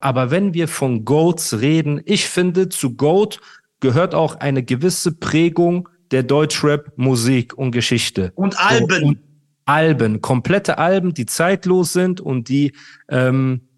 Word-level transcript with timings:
Aber 0.00 0.30
wenn 0.30 0.54
wir 0.54 0.66
von 0.66 1.04
Goats 1.04 1.60
reden, 1.60 2.00
ich 2.04 2.26
finde, 2.26 2.68
zu 2.68 2.96
Goat 2.96 3.40
gehört 3.80 4.14
auch 4.14 4.36
eine 4.36 4.62
gewisse 4.62 5.12
Prägung 5.12 5.88
der 6.10 6.22
Deutschrap-Musik 6.22 7.56
und 7.56 7.70
Geschichte. 7.70 8.32
Und 8.34 8.58
Alben. 8.58 9.04
Und 9.04 9.18
Alben, 9.66 10.20
komplette 10.20 10.78
Alben, 10.78 11.14
die 11.14 11.26
zeitlos 11.26 11.92
sind 11.92 12.20
und 12.20 12.48
die, 12.48 12.72
ähm, 13.08 13.68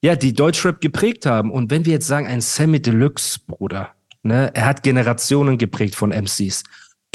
ja, 0.00 0.14
die 0.14 0.32
Deutschrap 0.32 0.80
geprägt 0.80 1.26
haben. 1.26 1.50
Und 1.50 1.70
wenn 1.70 1.84
wir 1.84 1.94
jetzt 1.94 2.06
sagen, 2.06 2.26
ein 2.26 2.40
Sammy 2.40 2.80
Deluxe, 2.80 3.40
Bruder, 3.46 3.94
ne, 4.22 4.54
er 4.54 4.66
hat 4.66 4.82
Generationen 4.82 5.58
geprägt 5.58 5.96
von 5.96 6.10
MCs. 6.10 6.62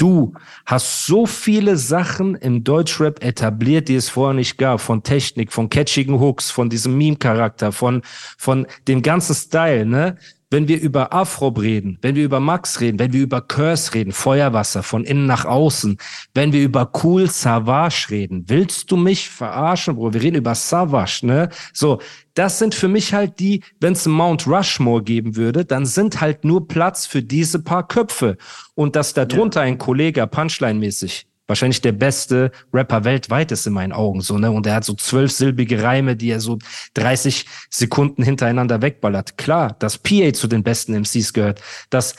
Du 0.00 0.32
hast 0.64 1.04
so 1.04 1.26
viele 1.26 1.76
Sachen 1.76 2.34
im 2.34 2.64
Deutschrap 2.64 3.22
etabliert, 3.22 3.88
die 3.88 3.96
es 3.96 4.08
vorher 4.08 4.32
nicht 4.32 4.56
gab. 4.56 4.80
Von 4.80 5.02
Technik, 5.02 5.52
von 5.52 5.68
catchigen 5.68 6.18
Hooks, 6.18 6.50
von 6.50 6.70
diesem 6.70 6.96
Meme-Charakter, 6.96 7.70
von, 7.70 8.00
von 8.38 8.66
dem 8.88 9.02
ganzen 9.02 9.34
Style, 9.34 9.84
ne? 9.84 10.16
Wenn 10.52 10.66
wir 10.68 10.80
über 10.80 11.12
Afro 11.12 11.48
reden, 11.48 11.98
wenn 12.00 12.16
wir 12.16 12.24
über 12.24 12.40
Max 12.40 12.80
reden, 12.80 12.98
wenn 12.98 13.12
wir 13.12 13.20
über 13.20 13.40
Curse 13.40 13.94
reden, 13.94 14.10
Feuerwasser 14.10 14.82
von 14.82 15.04
innen 15.04 15.26
nach 15.26 15.44
außen, 15.44 15.98
wenn 16.34 16.52
wir 16.52 16.62
über 16.62 16.90
Cool 17.04 17.28
Savage 17.30 18.06
reden, 18.10 18.46
willst 18.48 18.90
du 18.90 18.96
mich 18.96 19.28
verarschen, 19.28 19.94
Bro? 19.94 20.14
Wir 20.14 20.22
reden 20.22 20.38
über 20.38 20.54
Savage, 20.54 21.20
ne? 21.24 21.50
So, 21.72 22.00
das 22.40 22.58
sind 22.58 22.74
für 22.74 22.88
mich 22.88 23.12
halt 23.12 23.38
die, 23.38 23.62
wenn 23.80 23.92
es 23.92 24.06
Mount 24.06 24.46
Rushmore 24.46 25.02
geben 25.02 25.36
würde, 25.36 25.66
dann 25.66 25.84
sind 25.84 26.22
halt 26.22 26.42
nur 26.42 26.68
Platz 26.68 27.04
für 27.04 27.22
diese 27.22 27.58
paar 27.58 27.86
Köpfe. 27.86 28.38
Und 28.74 28.96
dass 28.96 29.12
da 29.12 29.26
drunter 29.26 29.60
ja. 29.60 29.66
ein 29.66 29.76
Kollege 29.76 30.22
Punchline-mäßig 30.22 31.26
wahrscheinlich 31.46 31.82
der 31.82 31.92
beste 31.92 32.50
Rapper 32.72 33.04
weltweit 33.04 33.52
ist 33.52 33.66
in 33.66 33.74
meinen 33.74 33.92
Augen 33.92 34.22
so, 34.22 34.38
ne? 34.38 34.50
Und 34.50 34.66
er 34.66 34.76
hat 34.76 34.84
so 34.84 34.94
zwölfsilbige 34.94 35.82
Reime, 35.82 36.16
die 36.16 36.30
er 36.30 36.40
so 36.40 36.56
30 36.94 37.44
Sekunden 37.68 38.22
hintereinander 38.22 38.80
wegballert. 38.80 39.36
Klar, 39.36 39.76
dass 39.78 39.98
PA 39.98 40.32
zu 40.32 40.46
den 40.46 40.62
besten 40.62 40.94
MCs 40.94 41.34
gehört, 41.34 41.60
dass 41.90 42.14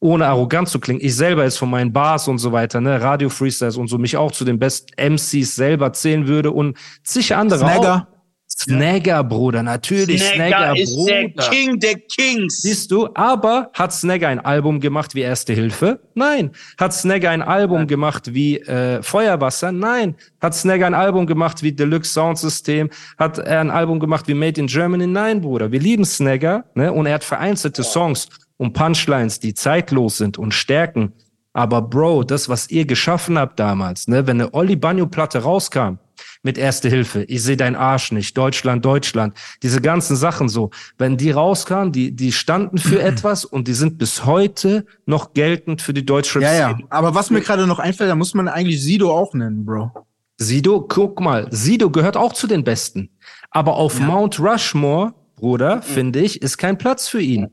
ohne 0.00 0.26
arrogant 0.26 0.68
zu 0.68 0.80
klingen, 0.80 1.00
ich 1.00 1.14
selber 1.14 1.44
jetzt 1.44 1.58
von 1.58 1.70
meinen 1.70 1.92
Bars 1.92 2.26
und 2.26 2.38
so 2.38 2.50
weiter, 2.50 2.80
ne, 2.80 3.00
Radio 3.00 3.28
Freestyles 3.28 3.76
und 3.76 3.86
so 3.86 3.98
mich 3.98 4.16
auch 4.16 4.32
zu 4.32 4.44
den 4.44 4.58
besten 4.58 4.88
MCs 4.96 5.54
selber 5.54 5.92
zählen 5.92 6.26
würde 6.26 6.50
und 6.50 6.76
zig 7.04 7.36
andere 7.36 7.60
Snagger. 7.60 8.08
auch. 8.10 8.19
Snagger, 8.62 9.24
Bruder, 9.24 9.62
natürlich. 9.62 10.22
Snagger, 10.22 10.56
Snagger 10.56 10.80
ist 10.80 10.94
Bruder. 10.94 11.12
der 11.12 11.48
King 11.50 11.78
der 11.78 11.94
Kings. 11.94 12.62
Siehst 12.62 12.90
du, 12.90 13.08
aber 13.14 13.70
hat 13.72 13.92
Snagger 13.92 14.28
ein 14.28 14.40
Album 14.40 14.80
gemacht 14.80 15.14
wie 15.14 15.20
Erste 15.20 15.52
Hilfe? 15.52 16.00
Nein. 16.14 16.50
Hat 16.78 16.92
Snagger 16.92 17.30
ein 17.30 17.42
Album 17.42 17.86
gemacht 17.86 18.34
wie 18.34 18.58
äh, 18.58 19.02
Feuerwasser? 19.02 19.72
Nein. 19.72 20.14
Hat 20.40 20.54
Snagger 20.54 20.86
ein 20.86 20.94
Album 20.94 21.26
gemacht 21.26 21.62
wie 21.62 21.72
Deluxe 21.72 22.12
Sound 22.12 22.38
System? 22.38 22.90
Hat 23.18 23.38
er 23.38 23.60
ein 23.60 23.70
Album 23.70 23.98
gemacht 23.98 24.28
wie 24.28 24.34
Made 24.34 24.60
in 24.60 24.66
Germany? 24.66 25.06
Nein, 25.06 25.40
Bruder. 25.40 25.72
Wir 25.72 25.80
lieben 25.80 26.04
Snagger, 26.04 26.64
ne? 26.74 26.92
Und 26.92 27.06
er 27.06 27.14
hat 27.14 27.24
vereinzelte 27.24 27.82
Songs 27.82 28.28
und 28.58 28.74
Punchlines, 28.74 29.40
die 29.40 29.54
zeitlos 29.54 30.18
sind 30.18 30.36
und 30.36 30.52
stärken. 30.52 31.12
Aber 31.52 31.82
Bro, 31.82 32.24
das, 32.24 32.48
was 32.48 32.70
ihr 32.70 32.84
geschaffen 32.84 33.38
habt 33.38 33.58
damals, 33.58 34.06
ne, 34.06 34.26
wenn 34.26 34.40
eine 34.40 34.54
Olli 34.54 34.76
Banyo 34.76 35.06
Platte 35.06 35.40
rauskam, 35.40 35.98
mit 36.42 36.56
Erste 36.58 36.88
Hilfe. 36.88 37.24
Ich 37.24 37.42
sehe 37.42 37.56
deinen 37.56 37.76
Arsch 37.76 38.12
nicht. 38.12 38.36
Deutschland, 38.36 38.84
Deutschland. 38.84 39.36
Diese 39.62 39.80
ganzen 39.80 40.16
Sachen 40.16 40.48
so. 40.48 40.70
Wenn 40.96 41.16
die 41.16 41.30
rauskamen, 41.30 41.92
die, 41.92 42.12
die 42.12 42.32
standen 42.32 42.78
für 42.78 43.00
etwas 43.02 43.44
und 43.44 43.68
die 43.68 43.74
sind 43.74 43.98
bis 43.98 44.24
heute 44.24 44.86
noch 45.06 45.34
geltend 45.34 45.82
für 45.82 45.92
die 45.92 46.06
deutsche 46.06 46.40
Ja, 46.40 46.54
ja. 46.54 46.78
Aber 46.88 47.14
was 47.14 47.30
mir 47.30 47.40
gerade 47.40 47.66
noch 47.66 47.78
einfällt, 47.78 48.10
da 48.10 48.14
muss 48.14 48.34
man 48.34 48.48
eigentlich 48.48 48.82
Sido 48.82 49.12
auch 49.12 49.34
nennen, 49.34 49.64
Bro. 49.64 49.90
Sido, 50.38 50.80
guck 50.80 51.20
mal, 51.20 51.48
Sido 51.50 51.90
gehört 51.90 52.16
auch 52.16 52.32
zu 52.32 52.46
den 52.46 52.64
Besten. 52.64 53.10
Aber 53.50 53.74
auf 53.74 53.98
Ja. 53.98 54.06
Mount 54.06 54.40
Rushmore, 54.40 55.12
Bruder, 55.36 55.82
finde 55.82 56.20
ich, 56.20 56.40
ist 56.40 56.56
kein 56.56 56.78
Platz 56.78 57.08
für 57.08 57.20
ihn. 57.20 57.48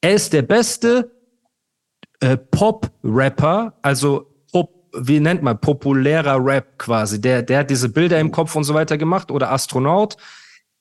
Er 0.00 0.14
ist 0.14 0.32
der 0.32 0.42
beste 0.42 1.12
äh, 2.20 2.36
Pop-Rapper, 2.36 3.74
also 3.82 4.35
wie 4.98 5.20
nennt 5.20 5.42
man, 5.42 5.60
populärer 5.60 6.44
Rap 6.44 6.78
quasi. 6.78 7.20
Der, 7.20 7.42
der 7.42 7.60
hat 7.60 7.70
diese 7.70 7.88
Bilder 7.88 8.18
im 8.18 8.30
Kopf 8.30 8.54
und 8.56 8.64
so 8.64 8.74
weiter 8.74 8.96
gemacht 8.98 9.30
oder 9.30 9.52
Astronaut. 9.52 10.16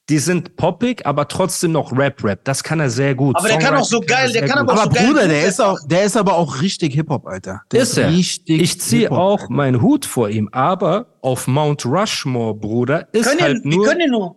Die 0.08 0.20
sind 0.20 0.56
poppig, 0.56 1.04
aber 1.08 1.28
trotzdem 1.28 1.72
noch 1.72 1.92
Rap-Rap. 1.92 2.44
Das 2.44 2.64
kann 2.64 2.80
er 2.80 2.92
sehr 2.92 3.16
gut. 3.16 3.36
Aber 3.38 3.48
der 3.48 3.58
kann 3.58 3.74
auch 3.74 3.84
so 3.84 3.98
Songwriting 3.98 4.16
geil, 4.16 4.36
er 4.36 4.42
der 4.42 4.50
kann 4.50 4.60
aber 4.60 4.74
Aber 4.74 4.84
so 4.84 4.90
geil 4.90 5.08
Bruder, 5.08 5.28
der 5.28 5.46
ist 5.48 5.60
auch, 5.60 5.80
der 5.88 6.04
ist 6.04 6.16
aber 6.16 6.36
auch 6.36 6.62
richtig 6.62 6.94
Hip-Hop, 6.94 7.26
Alter. 7.26 7.62
Der 7.72 7.82
Ist 7.82 7.98
er. 7.98 8.12
richtig 8.12 8.62
Ich 8.62 8.80
ziehe 8.80 9.12
auch 9.12 9.42
Alter. 9.42 9.54
meinen 9.54 9.82
Hut 9.82 10.06
vor 10.06 10.30
ihm, 10.30 10.48
aber 10.52 11.08
auf 11.22 11.48
Mount 11.48 11.86
Rushmore, 11.88 12.54
Bruder, 12.54 13.08
ist 13.14 13.26
Können 13.26 13.40
ja, 13.40 13.46
halt 13.46 13.64
die 13.66 13.70
nur 13.70 13.86
können 13.88 14.02
ja 14.02 14.08
nur 14.08 14.36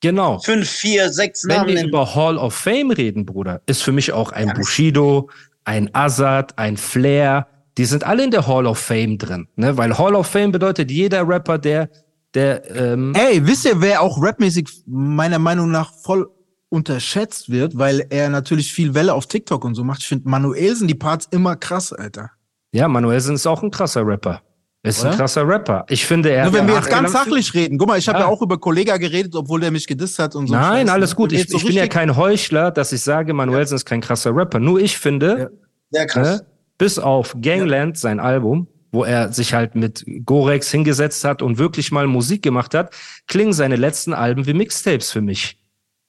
genau. 0.00 0.38
fünf, 0.38 0.70
vier, 0.70 1.10
sechs 1.12 1.48
Wenn 1.48 1.56
Namen 1.56 1.68
wir 1.68 1.74
nennen. 1.74 1.88
über 1.88 2.14
Hall 2.14 2.38
of 2.38 2.54
Fame 2.54 2.92
reden, 2.92 3.26
Bruder, 3.26 3.60
ist 3.66 3.82
für 3.82 3.90
mich 3.92 4.12
auch 4.12 4.30
ein 4.30 4.52
Bushido, 4.54 5.30
ein 5.64 5.92
Azad, 5.94 6.56
ein 6.58 6.76
Flair. 6.76 7.48
Die 7.78 7.84
sind 7.84 8.04
alle 8.04 8.24
in 8.24 8.30
der 8.30 8.46
Hall 8.46 8.66
of 8.66 8.78
Fame 8.78 9.16
drin, 9.18 9.48
ne? 9.56 9.76
Weil 9.76 9.96
Hall 9.96 10.14
of 10.14 10.26
Fame 10.26 10.52
bedeutet 10.52 10.90
jeder 10.90 11.26
Rapper, 11.26 11.58
der, 11.58 11.88
der, 12.34 12.70
ähm, 12.74 13.14
Ey, 13.14 13.46
wisst 13.46 13.64
ihr, 13.64 13.80
wer 13.80 14.02
auch 14.02 14.22
rapmäßig 14.22 14.68
meiner 14.86 15.38
Meinung 15.38 15.70
nach 15.70 15.92
voll 16.02 16.28
unterschätzt 16.68 17.50
wird, 17.50 17.76
weil 17.78 18.06
er 18.10 18.28
natürlich 18.30 18.72
viel 18.72 18.94
Welle 18.94 19.12
auf 19.14 19.26
TikTok 19.26 19.64
und 19.64 19.74
so 19.74 19.84
macht. 19.84 20.00
Ich 20.02 20.08
finde 20.08 20.28
Manuelsen 20.28 20.88
die 20.88 20.94
Parts 20.94 21.28
immer 21.30 21.56
krass, 21.56 21.92
Alter. 21.92 22.30
ja, 22.72 22.88
Manuelsen 22.88 23.34
ist 23.34 23.46
auch 23.46 23.62
ein 23.62 23.70
krasser 23.70 24.06
Rapper. 24.06 24.40
Ist 24.84 25.02
ein 25.04 25.08
Oder? 25.08 25.16
krasser 25.18 25.46
Rapper. 25.46 25.84
Ich 25.88 26.04
finde, 26.04 26.30
er. 26.32 26.44
Nur 26.44 26.54
wenn 26.54 26.66
wir 26.66 26.74
jetzt 26.74 26.90
ganz 26.90 27.12
sachlich 27.12 27.54
reden. 27.54 27.78
Guck 27.78 27.86
mal, 27.86 27.98
ich 27.98 28.08
habe 28.08 28.18
Ja. 28.18 28.24
ja. 28.24 28.30
auch 28.30 28.42
über 28.42 28.58
Kollega 28.58 28.96
geredet, 28.96 29.32
obwohl 29.36 29.60
der 29.60 29.70
mich 29.70 29.86
gedisst 29.86 30.18
hat 30.18 30.34
und 30.34 30.48
so. 30.48 30.54
Nein, 30.54 30.86
Scheiß, 30.88 30.94
alles 30.94 31.10
ne? 31.10 31.16
gut. 31.16 31.32
Ich, 31.32 31.38
jetzt 31.38 31.52
so 31.52 31.58
ich 31.58 31.64
bin 31.66 31.76
ja 31.76 31.86
kein 31.86 32.16
Heuchler, 32.16 32.72
dass 32.72 32.90
ich 32.92 33.00
sage, 33.00 33.32
Manuelsen 33.32 33.76
ist 33.76 33.84
kein 33.84 34.00
krasser 34.00 34.34
Rapper. 34.34 34.58
Nur 34.58 34.80
ich 34.80 34.98
finde, 34.98 35.52
Sehr 35.90 36.06
krass. 36.06 36.40
Ne? 36.40 36.46
Bis 36.78 36.98
auf 36.98 37.36
Gangland, 37.40 37.96
sein 37.96 38.20
Album, 38.20 38.68
wo 38.90 39.04
er 39.04 39.32
sich 39.32 39.54
halt 39.54 39.74
mit 39.74 40.04
Gorex 40.26 40.70
hingesetzt 40.70 41.24
hat 41.24 41.42
und 41.42 41.58
wirklich 41.58 41.92
mal 41.92 42.06
Musik 42.06 42.42
gemacht 42.42 42.74
hat, 42.74 42.94
klingen 43.26 43.52
seine 43.52 43.76
letzten 43.76 44.12
Alben 44.12 44.46
wie 44.46 44.54
Mixtapes 44.54 45.10
für 45.10 45.22
mich. 45.22 45.61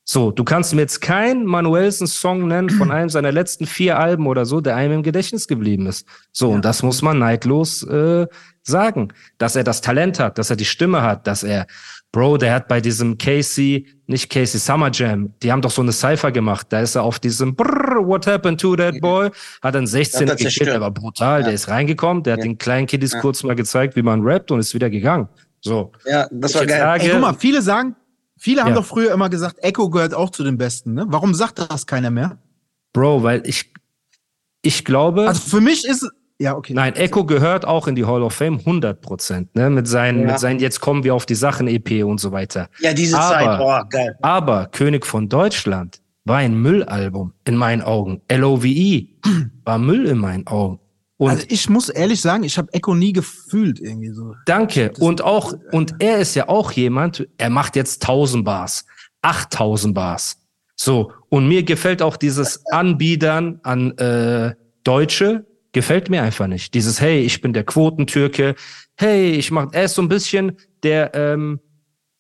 So, 0.06 0.32
du 0.32 0.44
kannst 0.44 0.74
mir 0.74 0.82
jetzt 0.82 1.00
keinen 1.00 1.46
Manuelsen-Song 1.46 2.46
nennen 2.48 2.70
von 2.70 2.92
einem 2.92 3.08
seiner 3.10 3.32
letzten 3.32 3.66
vier 3.66 3.98
Alben 3.98 4.28
oder 4.28 4.46
so, 4.46 4.60
der 4.60 4.76
einem 4.76 4.96
im 4.96 5.04
Gedächtnis 5.04 5.48
geblieben 5.48 5.88
ist. 5.88 6.06
So, 6.34 6.50
und 6.52 6.66
das 6.66 6.84
muss 6.84 7.02
man 7.02 7.20
neidlos 7.20 7.84
äh, 7.84 8.28
sagen, 8.64 9.10
dass 9.38 9.56
er 9.56 9.64
das 9.64 9.80
Talent 9.80 10.20
hat, 10.20 10.38
dass 10.38 10.50
er 10.50 10.58
die 10.58 10.66
Stimme 10.66 11.04
hat, 11.04 11.26
dass 11.26 11.44
er, 11.44 11.68
Bro, 12.12 12.38
der 12.38 12.54
hat 12.54 12.68
bei 12.68 12.82
diesem 12.82 13.18
Casey, 13.18 13.88
nicht 14.06 14.30
Casey, 14.30 14.60
Summer 14.60 14.92
Jam, 14.92 15.34
die 15.42 15.52
haben 15.54 15.62
doch 15.62 15.72
so 15.72 15.82
eine 15.82 15.94
Cypher 15.94 16.32
gemacht, 16.34 16.68
da 16.70 16.82
ist 16.82 16.96
er 16.96 17.04
auf 17.04 17.20
diesem 17.20 17.56
Brrr, 17.56 18.06
What 18.06 18.28
happened 18.28 18.60
to 18.60 18.76
that 18.76 19.00
boy? 19.00 19.30
Hat 19.62 19.74
dann 19.74 19.88
16 19.88 20.30
Hat 20.30 20.40
er 20.42 20.46
gekillt, 20.50 20.70
der 20.70 20.82
war 20.82 20.92
brutal, 20.92 21.40
Ja. 21.40 21.46
der 21.46 21.54
ist 21.54 21.70
reingekommen, 21.70 22.24
der 22.24 22.34
hat 22.34 22.40
Ja. 22.40 22.44
den 22.44 22.58
kleinen 22.58 22.88
Kiddies 22.88 23.14
Ja. 23.14 23.22
kurz 23.22 23.42
mal 23.44 23.56
gezeigt, 23.56 23.96
wie 23.96 24.02
man 24.02 24.22
rappt 24.22 24.52
und 24.52 24.60
ist 24.60 24.74
wieder 24.74 24.90
gegangen. 24.90 25.30
So. 25.62 25.94
Ja, 26.06 26.28
das 26.30 26.52
Ich 26.52 26.58
war 26.58 26.66
geil. 26.66 26.80
sage- 26.80 27.04
Ey, 27.06 27.10
guck 27.12 27.22
mal, 27.22 27.34
viele 27.34 27.62
sagen, 27.62 27.96
viele 28.38 28.62
haben 28.62 28.70
Ja. 28.70 28.76
doch 28.76 28.86
früher 28.86 29.14
immer 29.14 29.30
gesagt, 29.30 29.58
Echo 29.64 29.90
gehört 29.90 30.14
auch 30.14 30.30
zu 30.30 30.44
den 30.44 30.58
Besten, 30.58 30.94
ne? 30.94 31.06
Warum 31.08 31.34
sagt 31.34 31.60
das 31.60 31.86
keiner 31.88 32.10
mehr? 32.12 32.38
Bro, 32.94 33.24
weil 33.24 33.44
ich, 33.46 33.72
ich 34.62 34.86
glaube, 34.86 35.28
Also 35.28 35.42
für 35.42 35.62
mich 35.62 35.86
ist, 35.86 36.08
ja, 36.40 36.56
okay. 36.56 36.74
nein, 36.74 36.94
Echo 36.96 37.26
gehört 37.26 37.66
auch 37.66 37.88
in 37.88 37.96
die 37.96 38.06
Hall 38.06 38.22
of 38.24 38.34
Fame 38.34 38.60
100 38.60 39.02
Prozent, 39.02 39.56
ne, 39.56 39.70
mit 39.70 39.88
seinen, 39.88 40.22
Ja. 40.22 40.28
mit 40.28 40.40
seinen, 40.40 40.60
jetzt 40.60 40.80
kommen 40.80 41.04
wir 41.04 41.14
auf 41.16 41.26
die 41.26 41.36
Sachen 41.36 41.68
EP 41.68 42.04
und 42.04 42.20
so 42.20 42.32
weiter. 42.32 42.70
Ja, 42.80 42.94
diese 42.94 43.18
Aber- 43.18 43.30
Zeit, 43.30 43.60
oh, 43.60 43.90
geil. 43.90 44.18
Aber 44.22 44.68
König 44.68 45.06
von 45.06 45.28
Deutschland 45.30 46.02
war 46.26 46.38
ein 46.38 46.56
Müllalbum 46.62 47.34
in 47.46 47.56
meinen 47.58 47.82
Augen. 47.82 48.22
LOVE 48.32 49.08
war 49.66 49.78
Müll 49.78 50.06
in 50.06 50.18
meinen 50.20 50.48
Augen. 50.48 50.80
Und 51.24 51.30
also 51.32 51.46
ich 51.50 51.70
muss 51.70 51.90
ehrlich 51.90 52.22
sagen, 52.22 52.44
ich 52.44 52.58
habe 52.58 52.72
Echo 52.74 52.94
nie 52.96 53.14
gefühlt 53.14 53.80
irgendwie 53.80 54.12
so. 54.12 54.36
Danke. 54.46 54.90
Das- 54.90 55.00
Und 55.00 55.22
auch, 55.22 55.54
und 55.72 55.96
er 56.00 56.20
ist 56.20 56.36
ja 56.36 56.50
auch 56.50 56.72
jemand, 56.72 57.28
er 57.38 57.50
macht 57.50 57.76
jetzt 57.76 58.02
1000 58.04 58.44
Bars, 58.46 58.86
8000 59.22 59.94
Bars. 59.94 60.38
So. 60.76 61.12
Und 61.30 61.48
mir 61.48 61.64
gefällt 61.64 62.02
auch 62.02 62.18
dieses 62.18 62.64
Anbiedern 62.72 63.60
an 63.64 63.98
äh, 63.98 64.54
Deutsche, 64.84 65.46
gefällt 65.72 66.10
mir 66.10 66.22
einfach 66.24 66.48
nicht. 66.48 66.74
Dieses, 66.74 67.00
hey, 67.02 67.22
ich 67.22 67.42
bin 67.42 67.54
der 67.54 67.64
Quotentürke, 67.64 68.56
hey, 68.96 69.32
ich 69.32 69.50
mach, 69.52 69.72
er 69.72 69.86
ist 69.86 69.96
so 69.96 70.02
ein 70.02 70.10
bisschen 70.10 70.58
der, 70.84 71.14
ähm, 71.16 71.60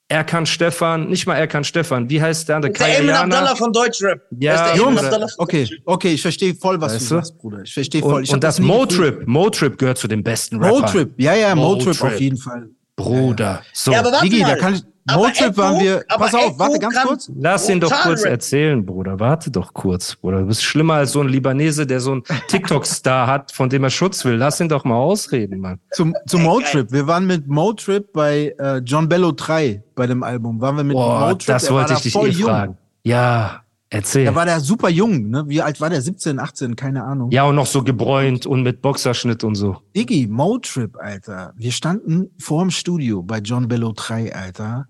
Erkan 0.09 0.45
Stefan, 0.45 1.09
nicht 1.09 1.25
mal 1.25 1.35
Erkan 1.35 1.63
Stefan, 1.63 2.09
wie 2.09 2.21
heißt 2.21 2.49
der 2.49 2.57
andere? 2.57 2.71
Der 2.73 2.99
Emin? 2.99 3.11
Abdallah 3.11 3.55
von 3.55 3.71
Deutschrap. 3.71 4.21
Ja, 4.39 4.51
Das 4.53 4.61
ist 4.61 4.67
der 4.67 4.83
Jungs, 4.83 5.35
Okay, 5.37 5.69
okay, 5.85 6.13
ich 6.13 6.21
verstehe 6.21 6.53
voll, 6.53 6.79
was 6.79 6.93
Weißt 6.95 7.11
du 7.11 7.15
sagst, 7.15 7.37
Bruder. 7.39 7.61
Ich 7.63 7.73
verstehe 7.73 8.01
voll. 8.01 8.15
Und, 8.15 8.23
ich 8.23 8.33
und 8.33 8.43
das 8.43 8.59
nie 8.59 8.65
Motrip, 8.67 9.25
Motrip 9.27 9.77
gehört 9.77 9.97
zu 9.97 10.07
den 10.07 10.21
besten 10.23 10.57
Rappern. 10.61 10.81
Motrip, 10.81 11.13
ja, 11.17 11.33
ja, 11.33 11.55
Motrip 11.55 11.87
Motrip. 11.87 12.03
auf 12.13 12.19
jeden 12.19 12.37
Fall. 12.37 12.69
Bruder. 12.95 13.63
So, 13.73 13.91
Ja, 13.91 13.99
aber 14.01 14.11
warte 14.11 14.25
Digi, 14.29 14.41
mal. 14.41 14.49
da 14.51 14.55
kann 14.57 14.75
ich. 14.75 14.83
Motrip 15.11 15.57
waren 15.57 15.79
wir. 15.79 16.03
Pass 16.07 16.33
auf, 16.33 16.57
warte 16.57 16.79
ganz 16.79 16.95
kurz. 17.03 17.31
lass 17.35 17.69
ihn 17.69 17.79
doch 17.79 17.91
kurz 18.03 18.23
erzählen, 18.23 18.85
Bruder. 18.85 19.19
Warte 19.19 19.51
doch 19.51 19.73
kurz, 19.73 20.15
Bruder. 20.15 20.39
Du 20.39 20.45
bist 20.47 20.63
schlimmer 20.63 20.95
als 20.95 21.11
so 21.11 21.21
ein 21.21 21.27
Libanese, 21.27 21.85
der 21.85 21.99
so 21.99 22.13
einen 22.13 22.23
TikTok-Star 22.47 23.27
hat, 23.27 23.51
von 23.51 23.69
dem 23.69 23.83
er 23.83 23.89
Schutz 23.89 24.23
will. 24.23 24.35
Lass 24.35 24.59
ihn 24.61 24.69
doch 24.69 24.85
mal 24.85 24.95
ausreden, 24.95 25.59
Mann. 25.59 25.79
Zum, 25.91 26.15
zum 26.25 26.43
Motrip. 26.43 26.91
Wir 26.91 27.05
waren 27.07 27.27
mit 27.27 27.47
Motrip 27.47 28.13
bei 28.13 28.55
äh, 28.57 28.77
John 28.77 29.09
Bello 29.09 29.31
3 29.33 29.83
bei 29.95 30.07
dem 30.07 30.23
Album. 30.23 30.61
Waren 30.61 30.77
wir 30.77 30.83
mit 30.83 30.93
Boah, 30.95 31.19
Motrip. 31.29 31.47
das 31.47 31.69
wollte 31.69 31.93
ich 31.93 31.99
dich 31.99 32.15
eh 32.15 32.27
jung. 32.29 32.49
fragen. 32.49 32.77
Ja, 33.03 33.61
erzähl. 33.89 34.23
Da 34.25 34.33
war 34.35 34.45
der 34.45 34.61
super 34.61 34.89
jung, 34.89 35.29
ne? 35.29 35.43
Wie 35.47 35.61
alt 35.61 35.81
war 35.81 35.89
der? 35.89 36.01
17, 36.01 36.39
18, 36.39 36.75
keine 36.77 37.03
Ahnung. 37.03 37.29
ja, 37.31 37.43
und 37.43 37.55
noch 37.55 37.65
so 37.65 37.83
gebräunt 37.83 38.45
und 38.45 38.63
mit 38.63 38.81
Boxerschnitt 38.81 39.43
und 39.43 39.55
so. 39.55 39.77
Iggy, 39.93 40.27
Motrip, 40.27 40.95
Alter. 40.97 41.53
Wir 41.57 41.73
standen 41.73 42.29
vorm 42.39 42.71
Studio 42.71 43.21
bei 43.21 43.39
John 43.39 43.67
Bello 43.67 43.91
3, 43.93 44.33
Alter. 44.33 44.87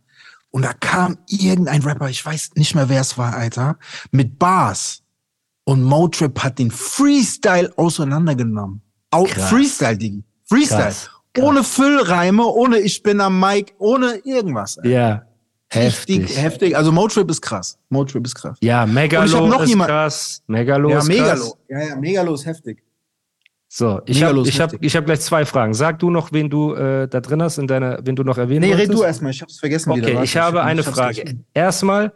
Und 0.55 0.61
da 0.63 0.73
kam 0.73 1.17
irgendein 1.27 1.81
Rapper, 1.81 2.09
ich 2.09 2.23
weiß 2.23 2.51
nicht 2.55 2.75
mehr, 2.75 2.87
wer 2.87 3.01
es 3.01 3.17
war, 3.17 3.35
Alter, 3.35 3.77
mit 4.11 4.37
Bars. 4.37 5.01
Und 5.65 5.81
Motrip 5.81 6.43
hat 6.43 6.59
den 6.59 6.69
Freestyle 6.69 7.73
auseinandergenommen. 7.75 8.81
Au 9.09 9.23
Krass. 9.23 9.49
Freestyle, 9.49 9.97
Diggi. 9.97 10.23
Freestyle. 10.45 10.83
Krass. 10.83 11.09
Krass. 11.33 11.45
Ohne 11.45 11.63
Füllreime, 11.63 12.45
ohne 12.45 12.77
ich 12.79 13.01
bin 13.01 13.19
am 13.19 13.39
Mic, 13.39 13.73
ohne 13.79 14.17
irgendwas. 14.23 14.77
Alter. 14.77 14.89
Ja, 14.89 15.23
heftig. 15.69 16.19
Richtig 16.21 16.37
heftig. 16.39 16.77
Also 16.77 16.91
Motrip 16.91 17.31
ist 17.31 17.41
krass. 17.41 17.79
Motrip 17.89 18.23
ist 18.27 18.35
krass. 18.35 18.55
Ja, 18.61 18.85
Megalo 18.85 19.59
ist 19.63 19.69
jemand- 19.69 19.89
krass. 19.89 20.43
Megalo 20.45 20.89
ja, 20.91 20.99
ist 20.99 21.07
Megalo. 21.07 21.29
krass. 21.41 21.57
Ja, 21.69 21.79
ja, 21.87 21.95
Megalo 21.95 22.35
ist 22.35 22.45
heftig. 22.45 22.83
So, 23.75 24.01
ich 24.05 24.21
habe 24.21 24.39
ich 24.47 24.61
hab, 24.61 24.71
ich 24.83 24.95
hab 24.95 25.05
gleich 25.05 25.21
zwei 25.21 25.45
Fragen. 25.45 25.73
Sag 25.73 25.97
du 25.97 26.11
noch, 26.11 26.31
wen 26.31 26.47
du 26.47 26.75
äh, 26.75 27.07
da 27.07 27.19
drin 27.21 27.41
hast, 27.41 27.57
in 27.57 27.65
deiner, 27.65 27.97
wen 28.05 28.15
du 28.15 28.23
noch 28.23 28.37
erwähnen 28.37 28.61
Nee, 28.61 28.69
wolltest? 28.69 28.89
red 28.91 28.97
du 28.99 29.03
erstmal. 29.03 29.31
Ich 29.31 29.41
hab's 29.41 29.59
vergessen 29.59 29.95
wieder. 29.95 30.03
Okay, 30.05 30.13
Warte, 30.15 30.25
ich 30.25 30.37
habe 30.37 30.59
hab- 30.59 30.65
eine 30.67 30.81
ich 30.81 30.85
hab's 30.87 30.95
Frage. 30.99 31.39
Erstmal, 31.55 32.13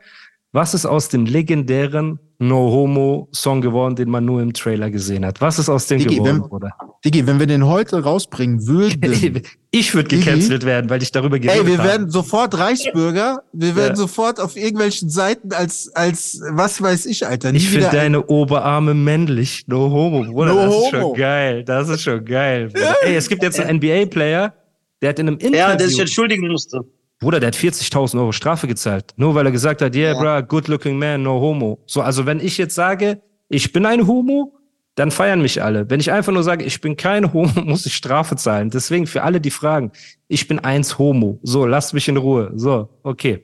was 0.51 0.75
ist 0.75 0.86
aus 0.86 1.09
dem 1.09 1.25
legendären 1.25 2.19
No 2.39 2.69
Homo 2.72 3.30
Song 3.34 3.62
geworden, 3.62 3.95
den 3.95 4.10
man 4.12 4.24
nur 4.24 4.42
im 4.44 4.54
Trailer 4.54 4.92
gesehen 4.92 5.25
hat? 5.25 5.42
Was 5.42 5.57
ist 5.57 5.69
aus 5.69 5.88
dem 5.88 5.98
Digi, 5.98 6.16
geworden, 6.18 6.42
wenn- 6.44 6.50
Bruder? 6.50 6.69
Digi, 7.04 7.25
wenn 7.25 7.39
wir 7.39 7.48
den 7.48 7.66
heute 7.66 8.04
rausbringen 8.04 8.68
würden. 8.68 9.42
Ich 9.69 9.94
würde 9.94 10.07
gecancelt 10.07 10.66
werden, 10.66 10.89
weil 10.89 11.04
ich 11.04 11.12
darüber 11.12 11.38
geredet 11.39 11.62
Ey, 11.63 11.68
wir 11.68 11.78
habe. 11.78 11.89
werden 11.89 12.10
sofort 12.10 12.57
Reichsbürger. 12.57 13.44
Wir 13.54 13.75
werden 13.75 13.89
Ja. 13.92 13.95
sofort 13.95 14.39
auf 14.39 14.56
irgendwelchen 14.56 15.10
Seiten 15.10 15.51
als, 15.54 15.92
als, 15.94 16.42
was 16.51 16.81
weiß 16.81 17.06
ich, 17.06 17.28
Alter. 17.28 17.51
Nie 17.51 17.57
Ich 17.57 17.69
finde 17.69 17.88
wieder. 17.88 17.92
deine 17.98 18.25
Oberarme 18.25 18.94
männlich. 18.94 19.66
No 19.68 19.92
homo, 19.92 20.24
Bruder. 20.24 20.54
No 20.54 20.56
das 20.56 20.66
ist 20.74 20.75
homo. 20.80 20.90
schon 21.10 21.13
geil. 21.18 21.63
Das 21.63 21.90
ist 21.90 22.01
schon 22.01 22.24
geil. 22.25 22.69
Bruder. 22.69 22.95
Ey, 23.04 23.16
es 23.16 23.28
gibt 23.30 23.44
jetzt 23.44 23.60
einen 23.60 23.78
NBA-Player, 23.78 24.54
der 25.01 25.10
hat 25.10 25.19
in 25.19 25.28
einem 25.28 25.38
Interview, 25.38 25.57
Ja, 25.57 25.75
der 25.75 25.90
sich 25.90 26.00
entschuldigen 26.00 26.48
musste. 26.48 26.80
Bruder, 27.19 27.40
der 27.40 27.48
hat 27.48 27.56
40.000 27.56 28.19
Euro 28.19 28.31
Strafe 28.31 28.68
gezahlt. 28.68 29.14
Nur 29.18 29.34
weil 29.36 29.46
er 29.48 29.52
gesagt 29.52 29.81
hat, 29.81 29.96
yeah, 29.96 30.14
Ja. 30.14 30.40
bro, 30.42 30.48
good 30.48 30.68
looking 30.68 30.98
man, 31.00 31.24
no 31.24 31.40
homo. 31.42 31.80
So, 31.88 32.02
also 32.02 32.25
wenn 32.25 32.40
ich 32.40 32.58
jetzt 32.58 32.75
sage, 32.75 33.22
ich 33.50 33.72
bin 33.74 33.86
ein 33.86 34.06
Homo, 34.06 34.54
dann 34.96 35.10
feiern 35.12 35.42
mich 35.42 35.62
alle. 35.64 35.90
Wenn 35.90 36.00
ich 36.00 36.12
einfach 36.12 36.31
nur 36.34 36.44
sage, 36.44 36.64
ich 36.66 36.80
bin 36.81 36.96
kein 36.96 37.24
Homo, 37.34 37.52
muss 37.62 37.86
ich 37.86 37.96
Strafe 37.96 38.36
zahlen. 38.36 38.69
Deswegen 38.69 39.08
für 39.08 39.24
alle, 39.24 39.42
die 39.42 39.52
fragen, 39.52 39.92
ich 40.28 40.48
bin 40.48 40.60
eins 40.60 40.98
Homo. 41.00 41.40
So, 41.44 41.66
lasst 41.66 41.94
mich 41.94 42.08
in 42.08 42.18
Ruhe. 42.18 42.52
So, 42.56 42.90
okay. 43.04 43.44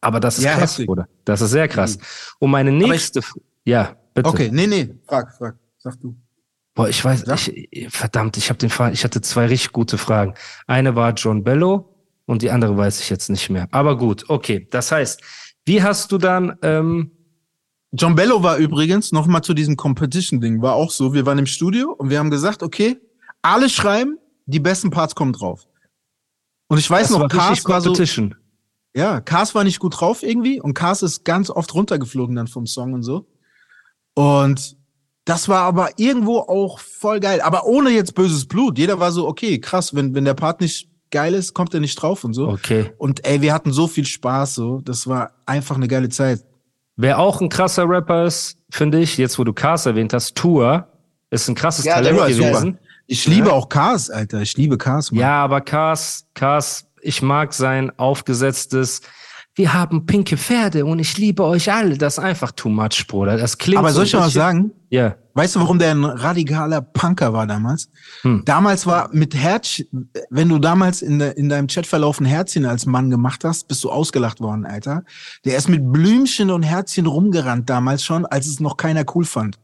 Aber 0.00 0.20
das 0.20 0.38
ist 0.38 0.44
Ja, 0.44 0.52
krass, 0.54 0.72
heftig. 0.72 0.86
Bruder. 0.86 1.08
Das 1.24 1.40
ist 1.40 1.50
sehr 1.50 1.68
krass. 1.68 1.98
Und 2.38 2.50
meine 2.50 2.70
ich- 2.70 2.88
nächste, 2.88 3.18
F- 3.20 3.34
ja, 3.64 3.96
bitte. 4.14 4.28
Okay, 4.28 4.50
nee, 4.52 4.66
nee. 4.66 4.94
Frag, 5.06 5.34
frag. 5.36 5.56
Sag 5.78 6.00
du. 6.00 6.14
Boah, 6.74 6.88
ich 6.88 7.04
weiß, 7.04 7.24
ich, 7.70 7.88
verdammt, 7.90 8.36
ich 8.36 8.48
habe 8.48 8.58
den 8.58 8.68
Fall, 8.70 8.92
ich 8.92 9.04
hatte 9.04 9.20
zwei 9.20 9.46
richtig 9.46 9.72
gute 9.72 9.96
Fragen. 9.96 10.34
Eine 10.66 10.96
war 10.96 11.12
John 11.12 11.44
Bello 11.44 11.93
und 12.26 12.42
die 12.42 12.50
andere 12.50 12.76
weiß 12.76 13.00
ich 13.00 13.10
jetzt 13.10 13.28
nicht 13.30 13.50
mehr. 13.50 13.68
Aber 13.70 13.98
gut, 13.98 14.24
okay. 14.28 14.66
Das 14.70 14.90
heißt, 14.92 15.20
wie 15.66 15.82
hast 15.82 16.12
du 16.12 16.18
dann, 16.18 16.56
ähm, 16.62 17.10
John 17.92 18.14
Bello 18.14 18.42
war 18.42 18.56
übrigens, 18.56 19.12
noch 19.12 19.26
mal 19.26 19.42
zu 19.42 19.54
diesem 19.54 19.76
Competition-Ding, 19.76 20.62
war 20.62 20.74
auch 20.74 20.90
so, 20.90 21.14
wir 21.14 21.26
waren 21.26 21.38
im 21.38 21.46
Studio 21.46 21.92
und 21.92 22.10
wir 22.10 22.18
haben 22.18 22.30
gesagt, 22.30 22.62
okay, 22.62 22.98
alle 23.42 23.68
schreiben, 23.68 24.18
die 24.46 24.60
besten 24.60 24.90
Parts 24.90 25.14
kommen 25.14 25.32
drauf. 25.32 25.66
Und 26.66 26.78
ich 26.78 26.90
weiß 26.90 27.08
das 27.08 27.10
noch, 27.10 27.20
war 27.20 27.28
Cars 27.28 27.64
war 27.66 27.80
so, 27.80 27.94
ja, 28.96 29.20
Cars 29.20 29.54
war 29.54 29.64
nicht 29.64 29.80
gut 29.80 30.00
drauf 30.00 30.22
irgendwie 30.22 30.60
und 30.60 30.74
Cars 30.74 31.02
ist 31.02 31.24
ganz 31.24 31.50
oft 31.50 31.74
runtergeflogen 31.74 32.36
dann 32.36 32.46
vom 32.46 32.66
Song 32.66 32.94
und 32.94 33.02
so. 33.02 33.26
Und 34.14 34.76
das 35.24 35.48
war 35.48 35.62
aber 35.62 35.98
irgendwo 35.98 36.38
auch 36.38 36.78
voll 36.78 37.20
geil, 37.20 37.40
aber 37.40 37.64
ohne 37.64 37.90
jetzt 37.90 38.14
böses 38.14 38.46
Blut. 38.46 38.78
Jeder 38.78 39.00
war 39.00 39.10
so, 39.12 39.26
okay, 39.26 39.58
krass, 39.60 39.94
wenn, 39.94 40.14
wenn 40.14 40.24
der 40.24 40.34
Part 40.34 40.60
nicht 40.60 40.88
geil 41.14 41.32
ist, 41.32 41.54
kommt 41.54 41.72
er 41.72 41.80
nicht 41.80 41.94
drauf 41.94 42.24
und 42.24 42.34
so. 42.34 42.48
Okay. 42.48 42.92
Und 42.98 43.24
ey, 43.24 43.40
wir 43.40 43.54
hatten 43.54 43.72
so 43.72 43.86
viel 43.86 44.04
Spaß, 44.04 44.56
so. 44.56 44.80
Das 44.80 45.06
war 45.06 45.30
einfach 45.46 45.76
eine 45.76 45.86
geile 45.86 46.08
Zeit. 46.08 46.44
Wer 46.96 47.20
auch 47.20 47.40
ein 47.40 47.48
krasser 47.48 47.88
Rapper 47.88 48.24
ist, 48.24 48.58
finde 48.70 48.98
ich, 49.00 49.16
jetzt 49.16 49.38
wo 49.38 49.44
du 49.44 49.52
Cars 49.52 49.86
erwähnt 49.86 50.12
hast, 50.12 50.34
Tour, 50.34 50.88
ist 51.30 51.48
ein 51.48 51.54
krasses 51.54 51.84
Ja, 51.84 51.94
Talent 51.94 52.18
gewesen. 52.18 52.78
Ich 53.06 53.26
liebe 53.26 53.52
auch 53.52 53.68
Cars, 53.68 54.10
Alter. 54.10 54.40
Ich 54.42 54.56
liebe 54.56 54.76
Cars, 54.76 55.12
Mann. 55.12 55.20
Ja, 55.20 55.44
aber 55.44 55.60
Cars, 55.60 56.26
Cars, 56.34 56.86
ich 57.00 57.22
mag 57.22 57.54
sein 57.54 57.96
aufgesetztes, 57.96 59.02
wir 59.56 59.72
haben 59.72 60.04
pinke 60.06 60.36
Pferde 60.36 60.84
und 60.84 60.98
ich 60.98 61.16
liebe 61.16 61.44
euch 61.44 61.72
alle. 61.72 61.96
Das 61.96 62.18
ist 62.18 62.24
einfach 62.24 62.50
too 62.52 62.68
much, 62.68 63.06
Bruder. 63.06 63.36
Das 63.36 63.56
klingt 63.56 63.78
aber 63.78 63.90
so 63.90 63.96
soll 63.96 64.06
ich 64.06 64.12
mal 64.14 64.26
was 64.26 64.32
sagen? 64.32 64.72
Ja. 64.90 65.14
Weißt 65.34 65.56
du, 65.56 65.60
warum 65.60 65.78
der 65.78 65.92
ein 65.92 66.04
radikaler 66.04 66.80
Punker 66.80 67.32
war 67.32 67.46
damals? 67.46 67.88
Hm. 68.22 68.42
Damals 68.44 68.86
war 68.86 69.10
mit 69.12 69.34
Herz, 69.34 69.82
wenn 70.30 70.48
du 70.48 70.58
damals 70.58 71.02
in, 71.02 71.18
de, 71.18 71.32
in 71.34 71.48
deinem 71.48 71.66
Chatverlauf 71.66 72.20
ein 72.20 72.24
Herzchen 72.24 72.66
als 72.66 72.86
Mann 72.86 73.10
gemacht 73.10 73.44
hast, 73.44 73.66
bist 73.66 73.82
du 73.82 73.90
ausgelacht 73.90 74.40
worden, 74.40 74.64
Alter. 74.64 75.04
Der 75.44 75.56
ist 75.56 75.68
mit 75.68 75.92
Blümchen 75.92 76.50
und 76.50 76.62
Herzchen 76.62 77.06
rumgerannt 77.06 77.68
damals 77.68 78.04
schon, 78.04 78.26
als 78.26 78.46
es 78.46 78.60
noch 78.60 78.76
keiner 78.76 79.04
cool 79.14 79.24
fand. 79.24 79.58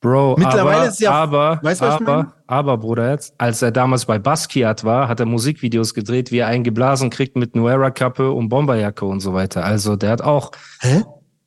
Bro, 0.00 0.36
Mittlerweile 0.38 0.76
aber, 0.76 0.86
ist 0.88 1.00
ja- 1.00 1.10
aber, 1.10 1.58
weißt 1.62 1.80
was 1.80 1.94
ich 1.96 2.00
aber, 2.02 2.16
meine? 2.18 2.32
aber, 2.46 2.78
Bruder, 2.78 3.10
jetzt, 3.10 3.34
als 3.38 3.62
er 3.62 3.72
damals 3.72 4.04
bei 4.06 4.18
Basquiat 4.20 4.84
war, 4.84 5.08
hat 5.08 5.18
er 5.18 5.26
Musikvideos 5.26 5.92
gedreht, 5.92 6.30
wie 6.30 6.38
er 6.38 6.46
einen 6.46 6.62
geblasen 6.62 7.10
kriegt 7.10 7.36
mit 7.36 7.56
Nuera-Kappe 7.56 8.30
und 8.30 8.48
Bomberjacke 8.48 9.04
und 9.04 9.18
so 9.20 9.34
weiter. 9.34 9.64
Also, 9.64 9.96
der 9.96 10.10
hat 10.10 10.22
auch 10.22 10.52
Hä? 10.80 11.02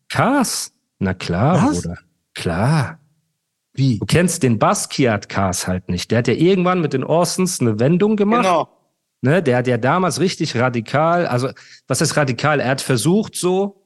Cars. 0.09 0.73
Na 0.99 1.13
klar, 1.13 1.65
Was? 1.69 1.81
Bruder. 1.81 1.97
Klar. 2.35 2.99
Wie? 3.73 3.99
Du 3.99 4.05
kennst 4.05 4.43
den 4.43 4.59
Basquiat-Cars 4.59 5.67
halt 5.67 5.87
nicht. 5.87 6.11
Der 6.11 6.17
hat 6.19 6.27
ja 6.27 6.33
irgendwann 6.33 6.81
mit 6.81 6.91
den 6.91 7.05
Orsons 7.05 7.61
eine 7.61 7.79
Wendung 7.79 8.17
gemacht. 8.17 8.43
Genau. 8.43 8.69
Ne, 9.21 9.41
der 9.41 9.57
hat 9.57 9.67
ja 9.67 9.77
damals 9.77 10.19
richtig 10.19 10.57
radikal, 10.57 11.27
also 11.27 11.49
was 11.87 12.01
ist 12.01 12.17
radikal? 12.17 12.59
Er 12.59 12.69
hat 12.71 12.81
versucht, 12.81 13.35
so 13.35 13.80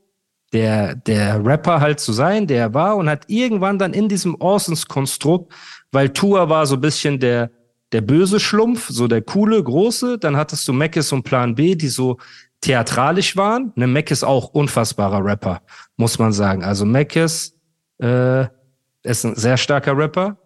der, 0.55 0.95
der 0.95 1.45
Rapper 1.45 1.81
halt 1.81 1.99
zu 1.99 2.13
sein, 2.13 2.47
der 2.47 2.59
er 2.59 2.73
war, 2.73 2.95
und 2.95 3.09
hat 3.09 3.25
irgendwann 3.27 3.77
dann 3.77 3.93
in 3.93 4.07
diesem 4.07 4.35
Orsons-Konstrukt, 4.39 5.51
weil 5.91 6.13
Tua 6.13 6.47
war 6.47 6.65
so 6.65 6.75
ein 6.75 6.81
bisschen 6.81 7.19
der, 7.19 7.51
der 7.91 7.99
böse 7.99 8.39
Schlumpf, 8.39 8.87
so 8.87 9.09
der 9.09 9.21
coole, 9.21 9.61
große, 9.61 10.17
dann 10.17 10.37
hattest 10.37 10.65
du 10.65 10.71
Meckes 10.71 11.11
und 11.11 11.23
Plan 11.23 11.55
B, 11.55 11.75
die 11.75 11.89
so 11.89 12.19
theatralisch 12.61 13.35
waren. 13.35 13.73
Ne, 13.75 13.99
ist 14.09 14.23
auch 14.23 14.47
unfassbarer 14.53 15.25
Rapper, 15.25 15.61
muss 15.97 16.17
man 16.19 16.31
sagen. 16.31 16.63
Also 16.63 16.85
Meckes 16.85 17.53
äh, 18.01 18.45
ist 19.03 19.25
ein 19.25 19.35
sehr 19.35 19.57
starker 19.57 19.97
Rapper. 19.97 20.37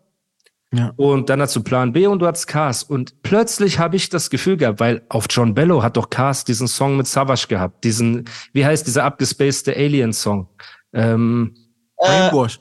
Ja. 0.72 0.94
Und 0.98 1.30
dann 1.30 1.42
hast 1.42 1.56
du 1.56 1.64
Plan 1.64 1.94
B 1.94 2.06
und 2.06 2.20
du 2.20 2.28
hast 2.28 2.46
Cars. 2.46 2.84
Und 2.84 3.24
plötzlich 3.24 3.80
habe 3.80 3.96
ich 3.96 4.10
das 4.10 4.30
Gefühl 4.30 4.56
gehabt, 4.58 4.80
weil 4.80 5.02
auf 5.10 5.26
John 5.30 5.54
Bello 5.56 5.82
hat 5.82 5.98
doch 5.98 6.10
Cars 6.12 6.46
diesen 6.46 6.68
Song 6.68 6.96
mit 6.98 7.08
Savage 7.08 7.48
gehabt. 7.48 7.84
Diesen, 7.84 8.26
wie 8.54 8.64
heißt 8.66 8.86
dieser 8.86 9.04
abgespacede 9.04 9.76
Alien-Song? 9.76 10.48
Ähm, 10.94 11.56
Äh, 11.98 12.30
Brainwash. 12.30 12.60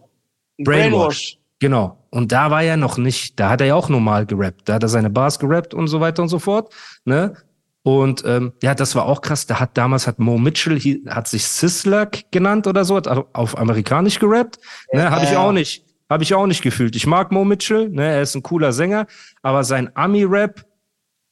Brainwash. 0.58 1.38
genau. 1.58 2.06
Und 2.10 2.32
da 2.32 2.50
war 2.50 2.62
er 2.62 2.76
noch 2.78 2.96
nicht, 2.96 3.38
da 3.38 3.50
hat 3.50 3.60
er 3.60 3.66
ja 3.68 3.74
auch 3.74 3.88
normal 3.90 4.24
gerappt. 4.24 4.62
Da 4.68 4.74
hat 4.74 4.82
er 4.82 4.88
seine 4.88 5.10
Bars 5.10 5.38
gerappt 5.38 5.74
und 5.74 5.88
so 5.88 6.00
weiter 6.00 6.22
und 6.22 6.28
so 6.30 6.38
fort. 6.38 6.72
Ne? 7.04 7.34
Und 7.82 8.24
ähm, 8.26 8.52
ja, 8.62 8.74
das 8.74 8.94
war 8.94 9.04
auch 9.06 9.20
krass. 9.20 9.46
Da 9.46 9.60
hat 9.60 9.76
damals 9.76 10.06
hat 10.06 10.18
Mo 10.18 10.38
Mitchell 10.38 10.80
hat 11.08 11.28
sich 11.28 11.46
Sislak 11.46 12.22
genannt 12.30 12.66
oder 12.66 12.84
so, 12.84 12.96
hat 12.96 13.06
au- 13.06 13.26
auf 13.34 13.56
amerikanisch 13.58 14.18
gerappt. 14.18 14.58
Ne, 14.92 15.10
habe 15.10 15.24
ich 15.24 15.36
auch 15.36 15.52
nicht, 15.52 15.84
habe 16.08 16.22
ich 16.22 16.34
auch 16.34 16.46
nicht 16.46 16.62
gefühlt. 16.62 16.96
Ich 16.96 17.06
mag 17.06 17.32
Mo 17.32 17.44
Mitchell, 17.44 17.88
ne, 17.90 18.04
er 18.06 18.22
ist 18.22 18.34
ein 18.34 18.42
cooler 18.42 18.72
Sänger, 18.72 19.06
aber 19.42 19.64
sein 19.64 19.94
Ami-Rap 19.94 20.64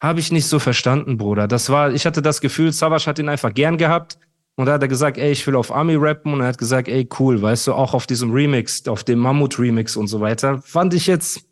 habe 0.01 0.21
ich 0.21 0.31
nicht 0.31 0.47
so 0.47 0.59
verstanden, 0.59 1.17
Bruder. 1.17 1.49
Das 1.49 1.71
war, 1.71 1.93
ich 1.93 2.05
hatte 2.07 2.21
das 2.23 2.41
Gefühl, 2.41 2.73
Savage 2.73 3.07
hat 3.07 3.19
ihn 3.19 3.29
einfach 3.29 3.55
gern 3.55 3.79
gehabt. 3.79 4.19
Und 4.59 4.67
da 4.67 4.73
hat 4.75 4.83
er 4.83 4.89
gesagt, 4.89 5.19
ey, 5.19 5.33
ich 5.33 5.47
will 5.47 5.55
auf 5.55 5.71
Ami 5.71 5.97
rappen. 5.97 6.33
Und 6.33 6.41
er 6.41 6.47
hat 6.47 6.59
gesagt, 6.59 6.89
ey, 6.89 7.07
cool, 7.19 7.41
weißt 7.43 7.67
du, 7.67 7.75
auch 7.75 7.93
auf 7.93 8.07
diesem 8.07 8.31
Remix, 8.33 8.87
auf 8.89 9.05
dem 9.05 9.19
Mammut-Remix 9.19 9.97
und 9.97 10.07
so 10.07 10.21
weiter. 10.21 10.63
Fand 10.63 10.95
ich 10.95 11.07
jetzt 11.07 11.45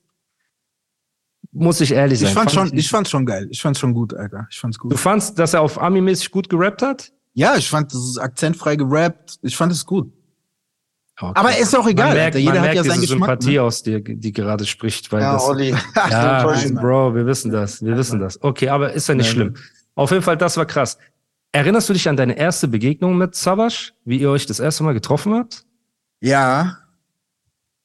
Muss 1.52 1.80
ich 1.80 1.92
ehrlich 1.92 2.18
sein. 2.18 2.28
Ich 2.28 2.34
fand 2.34 2.50
Fand 2.50 2.70
schon, 2.70 2.78
ich 2.78 2.88
fand's 2.88 3.10
schon 3.10 3.26
geil. 3.26 3.46
Ich 3.50 3.60
fand's 3.60 3.78
schon 3.78 3.92
gut, 3.92 4.14
Alter. 4.14 4.46
Ich 4.50 4.58
fand's 4.58 4.78
Du 4.78 4.88
gut. 4.88 4.98
fandst, 4.98 5.38
dass 5.38 5.52
er 5.54 5.60
auf 5.60 5.80
Ami-mäßig 5.80 6.30
gut 6.30 6.48
gerappt 6.48 6.80
hat? 6.82 7.12
Ja, 7.34 7.56
ich 7.56 7.68
fand, 7.68 7.92
das 7.92 8.00
ist 8.00 8.18
akzentfrei 8.18 8.76
gerappt. 8.76 9.38
Ich 9.42 9.56
fand 9.56 9.70
es 9.72 9.84
gut. 9.84 10.10
Okay. 11.20 11.32
Aber 11.36 11.56
ist 11.56 11.76
auch 11.76 11.86
egal, 11.86 12.08
man 12.08 12.14
merkt, 12.16 12.34
Alter. 12.34 12.38
Jeder 12.38 12.52
man 12.54 12.60
hat 12.62 12.74
merkt 12.74 12.76
ja 12.76 12.82
diese 12.94 13.00
Geschmack. 13.00 13.28
Sympathie 13.40 13.52
Ne? 13.54 13.62
aus 13.62 13.82
dir, 13.84 14.00
die 14.02 14.32
gerade 14.32 14.66
spricht, 14.66 15.12
weil 15.12 15.22
Ja, 15.22 15.34
das, 15.34 15.44
Olli. 15.44 15.70
ja. 15.96 16.42
Bro, 16.80 17.14
wir 17.14 17.24
wissen 17.26 17.52
das, 17.52 17.82
wir 17.84 17.96
wissen 17.96 18.18
das. 18.20 18.42
Okay, 18.42 18.68
aber 18.68 18.92
ist 18.92 19.08
ja 19.08 19.14
nicht 19.14 19.26
Nein, 19.26 19.34
schlimm. 19.34 19.54
Auf 19.94 20.10
jeden 20.10 20.22
Fall, 20.24 20.36
das 20.36 20.56
war 20.56 20.66
krass. 20.66 20.98
Erinnerst 21.52 21.88
du 21.88 21.92
dich 21.92 22.08
an 22.08 22.16
deine 22.16 22.36
erste 22.36 22.66
Begegnung 22.66 23.16
mit 23.16 23.36
Savage, 23.36 23.92
wie 24.04 24.18
ihr 24.18 24.28
euch 24.30 24.44
das 24.46 24.58
erste 24.58 24.82
Mal 24.82 24.92
getroffen 24.92 25.34
habt? 25.34 25.64
Ja, 26.20 26.78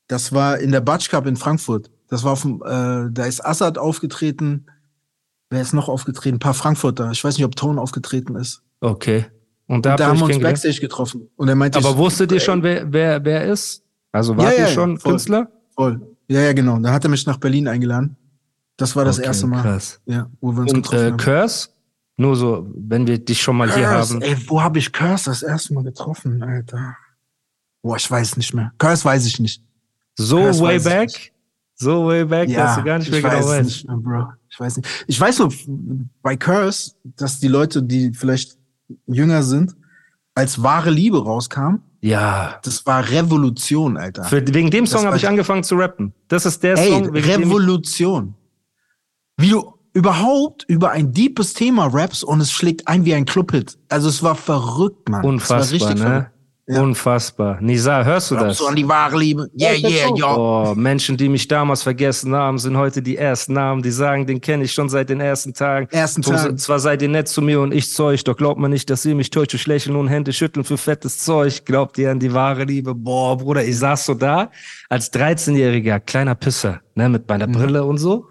das 0.07 0.33
war 0.33 0.57
in 0.57 0.71
der 0.71 0.81
Batsch 0.81 1.09
Cup 1.09 1.27
in 1.27 1.35
Frankfurt. 1.35 1.91
Das 2.07 2.23
war 2.23 2.31
auf 2.31 2.41
dem, 2.41 2.63
äh, 2.65 3.11
da 3.11 3.25
ist 3.25 3.45
Assad 3.45 3.77
aufgetreten. 3.77 4.65
Wer 5.51 5.61
ist 5.61 5.73
noch 5.73 5.87
aufgetreten? 5.87 6.37
Ein 6.37 6.39
paar 6.39 6.55
Frankfurter. 6.55 7.11
Ich 7.11 7.23
weiß 7.23 7.37
nicht, 7.37 7.45
ob 7.45 7.55
Ton 7.55 7.77
aufgetreten 7.77 8.35
ist. 8.35 8.63
Okay. 8.81 9.27
Und 9.69 9.85
da, 9.85 9.91
Und 9.91 9.99
da 9.99 10.07
haben 10.07 10.19
wir 10.19 10.25
uns? 10.25 10.39
Backstage 10.39 10.79
getroffen. 10.81 11.29
Und 11.35 11.47
er 11.47 11.55
meinte, 11.55 11.77
Aber 11.79 11.95
wusstet 11.95 12.31
ihr 12.31 12.39
schon, 12.39 12.61
wer, 12.63 12.91
wer, 12.91 13.23
wer 13.23 13.41
er 13.43 13.53
ist? 13.53 13.83
Also 14.11 14.35
wart 14.35 14.47
Ja, 14.47 14.53
ihr 14.53 14.59
ja, 14.61 14.67
schon 14.67 14.97
voll. 14.97 15.11
Künstler? 15.13 15.51
voll. 15.75 16.01
Ja, 16.27 16.41
ja, 16.41 16.53
genau. 16.53 16.79
Da 16.79 16.91
hat 16.91 17.03
er 17.03 17.09
mich 17.09 17.25
nach 17.25 17.37
Berlin 17.37 17.67
eingeladen. 17.67 18.15
Das 18.77 18.95
war 18.95 19.05
das 19.05 19.17
Okay, 19.19 19.27
erste 19.27 19.47
Mal. 19.47 19.61
Krass. 19.61 19.99
Ja, 20.05 20.29
wo 20.41 20.51
wir 20.53 20.61
uns 20.63 20.73
Und 20.73 20.81
getroffen 20.81 21.05
äh, 21.07 21.11
haben. 21.11 21.17
Curse? 21.17 21.69
Nur 22.17 22.35
so, 22.35 22.67
wenn 22.75 23.07
wir 23.07 23.17
dich 23.17 23.41
schon 23.41 23.55
mal 23.57 23.71
hier 23.73 23.85
Curse, 23.85 24.15
haben. 24.15 24.21
ey, 24.23 24.35
wo 24.47 24.61
habe 24.61 24.79
ich 24.79 24.91
Curse 24.91 25.25
das 25.29 25.41
erste 25.43 25.73
Mal 25.73 25.83
getroffen, 25.83 26.41
Alter? 26.43 26.97
Boah, 27.81 27.95
ich 27.95 28.09
weiß 28.11 28.35
nicht 28.37 28.53
mehr. 28.53 28.73
Curse 28.77 29.05
weiß 29.05 29.25
ich 29.25 29.39
nicht. 29.39 29.63
So 30.17 30.37
Curse 30.37 30.61
way 30.61 30.79
back? 30.79 31.31
So 31.75 32.07
way 32.07 32.25
back, 32.25 32.53
dass 32.53 32.75
du 32.75 32.83
gar 32.83 32.97
nicht 32.97 33.09
mehr 33.09 33.19
ich 33.19 33.23
genau 33.25 33.37
weiß 33.37 33.47
weißt. 33.47 33.63
nicht 33.65 33.87
mehr, 33.87 33.97
Bro. 33.97 34.27
Ich 34.49 34.59
weiß 34.59 34.77
nicht. 34.77 35.05
Ich 35.07 35.19
weiß 35.21 35.39
nur 35.39 35.53
bei 36.21 36.35
Curse, 36.35 36.91
dass 37.15 37.39
die 37.39 37.47
Leute, 37.47 37.81
die 37.81 38.11
vielleicht 38.13 38.58
jünger 39.07 39.43
sind, 39.43 39.75
als 40.35 40.61
wahre 40.63 40.89
Liebe 40.89 41.23
rauskam. 41.23 41.81
Ja. 42.01 42.59
Das 42.63 42.85
war 42.85 43.09
Revolution, 43.09 43.97
Alter. 43.97 44.23
Für, 44.23 44.45
wegen 44.53 44.71
dem 44.71 44.85
Song 44.85 45.05
habe 45.05 45.17
ich 45.17 45.27
angefangen 45.27 45.63
zu 45.63 45.75
rappen. 45.75 46.13
Das 46.27 46.45
ist 46.45 46.63
der 46.63 46.77
Ey, 46.77 46.89
Song, 46.91 47.09
Revolution. 47.09 48.35
Wie 49.37 49.49
du 49.49 49.73
überhaupt 49.93 50.63
über 50.67 50.91
ein 50.91 51.11
deepes 51.13 51.53
Thema 51.53 51.87
rappst 51.87 52.23
und 52.23 52.41
es 52.41 52.51
schlägt 52.51 52.87
ein 52.87 53.05
wie 53.05 53.13
ein 53.13 53.25
Clubhit. 53.25 53.77
Also 53.89 54.07
es 54.09 54.23
war 54.23 54.35
verrückt, 54.35 55.09
Mann. 55.09 55.25
unfassbar, 55.25 55.59
es 55.59 55.67
war 55.67 55.89
richtig 55.89 56.03
ne? 56.03 56.09
verrückt. 56.09 56.31
Ja. 56.71 56.83
Unfassbar. 56.83 57.57
Nisa, 57.61 58.03
hörst 58.03 58.29
du 58.29 58.35
das? 58.35 58.43
Glaubst 58.43 58.59
du 58.59 58.65
an 58.67 58.75
die 58.75 58.87
wahre 58.87 59.17
Liebe? 59.17 59.47
Yeah, 59.59 59.73
Ja, 59.73 59.89
yeah, 59.89 60.15
ja. 60.15 60.35
Oh, 60.37 60.75
Menschen, 60.75 61.17
die 61.17 61.27
mich 61.27 61.47
damals 61.47 61.81
vergessen 61.81 62.35
haben, 62.35 62.59
sind 62.59 62.77
heute 62.77 63.01
die 63.01 63.17
ersten 63.17 63.53
Namen, 63.53 63.81
die 63.81 63.89
sagen, 63.89 64.27
den 64.27 64.39
kenne 64.39 64.65
ich 64.65 64.71
schon 64.71 64.87
seit 64.87 65.09
den 65.09 65.19
ersten 65.19 65.55
Tagen. 65.55 65.87
Ersten 65.89 66.21
Tagen. 66.21 66.59
Zwar 66.59 66.77
seid 66.77 67.01
ihr 67.01 67.09
nett 67.09 67.27
zu 67.27 67.41
mir 67.41 67.59
und 67.59 67.73
ich 67.73 67.91
zu 67.91 68.03
euch, 68.03 68.23
doch 68.23 68.37
glaubt 68.37 68.59
man 68.59 68.69
nicht, 68.69 68.87
dass 68.91 69.03
ihr 69.03 69.15
mich 69.15 69.31
täuscht 69.31 69.53
durch 69.53 69.65
Lächeln 69.65 69.95
und 69.95 70.09
Hände 70.09 70.31
schütteln 70.31 70.63
für 70.63 70.77
fettes 70.77 71.17
Zeug. 71.17 71.65
Glaubt 71.65 71.97
ihr 71.97 72.11
an 72.11 72.19
die 72.19 72.33
wahre 72.33 72.65
Liebe? 72.65 72.93
Boah, 72.93 73.35
Bruder, 73.35 73.65
ich 73.65 73.79
saß 73.79 74.05
so 74.05 74.13
da 74.13 74.51
als 74.89 75.11
13-jähriger 75.11 75.99
kleiner 75.99 76.35
Pisser, 76.35 76.81
ne, 76.93 77.09
mit 77.09 77.27
meiner 77.27 77.47
Mhm. 77.47 77.51
Brille 77.53 77.83
und 77.83 77.97
so 77.97 78.27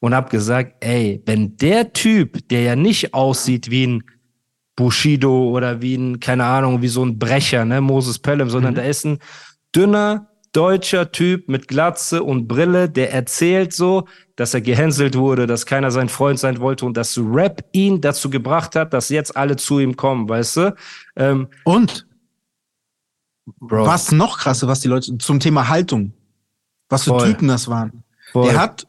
und 0.00 0.14
hab 0.14 0.28
gesagt, 0.28 0.74
ey, 0.84 1.22
wenn 1.24 1.56
der 1.56 1.94
Typ, 1.94 2.46
der 2.50 2.62
ja 2.62 2.76
nicht 2.76 3.14
aussieht 3.14 3.70
wie 3.70 3.86
ein 3.86 4.02
Bushido 4.78 5.48
oder 5.50 5.82
wie 5.82 5.96
ein, 5.96 6.20
keine 6.20 6.44
Ahnung, 6.44 6.82
wie 6.82 6.88
so 6.88 7.04
ein 7.04 7.18
Brecher, 7.18 7.64
ne, 7.64 7.80
Moses 7.80 8.20
Pelham, 8.20 8.48
sondern 8.48 8.74
Mhm. 8.74 8.76
da 8.76 8.82
ist 8.84 9.04
ein 9.04 9.18
dünner, 9.74 10.28
deutscher 10.52 11.10
Typ 11.10 11.48
mit 11.48 11.66
Glatze 11.66 12.22
und 12.22 12.46
Brille, 12.46 12.88
der 12.88 13.12
erzählt 13.12 13.72
so, 13.72 14.06
dass 14.36 14.54
er 14.54 14.60
gehänselt 14.60 15.16
wurde, 15.16 15.48
dass 15.48 15.66
keiner 15.66 15.90
sein 15.90 16.08
Freund 16.08 16.38
sein 16.38 16.60
wollte 16.60 16.86
und 16.86 16.96
dass 16.96 17.18
Rap 17.18 17.64
ihn 17.72 18.00
dazu 18.00 18.30
gebracht 18.30 18.76
hat, 18.76 18.92
dass 18.94 19.08
jetzt 19.08 19.36
alle 19.36 19.56
zu 19.56 19.80
ihm 19.80 19.96
kommen, 19.96 20.28
weißt 20.28 20.56
du? 20.58 20.74
Ähm, 21.16 21.48
Und 21.64 22.06
Bro, 23.60 23.84
was 23.86 24.12
noch 24.12 24.38
krasse, 24.38 24.68
was 24.68 24.80
die 24.80 24.88
Leute 24.88 25.18
zum 25.18 25.40
Thema 25.40 25.68
Haltung, 25.68 26.12
was 26.88 27.02
für 27.04 27.10
Voll. 27.10 27.28
Typen 27.32 27.48
das 27.48 27.66
waren. 27.66 28.04
voll. 28.30 28.44
Der 28.48 28.60
hat, 28.60 28.86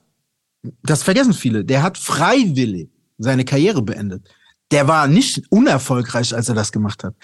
das 0.84 1.02
vergessen 1.02 1.34
viele, 1.34 1.66
der 1.66 1.82
hat 1.82 1.98
freiwillig 1.98 2.90
seine 3.18 3.44
Karriere 3.44 3.82
beendet. 3.82 4.30
Der 4.72 4.88
war 4.88 5.08
nicht 5.08 5.44
unerfolgreich, 5.50 6.36
als 6.36 6.48
er 6.50 6.56
das 6.56 6.72
gemacht 6.72 7.04
hat. 7.04 7.16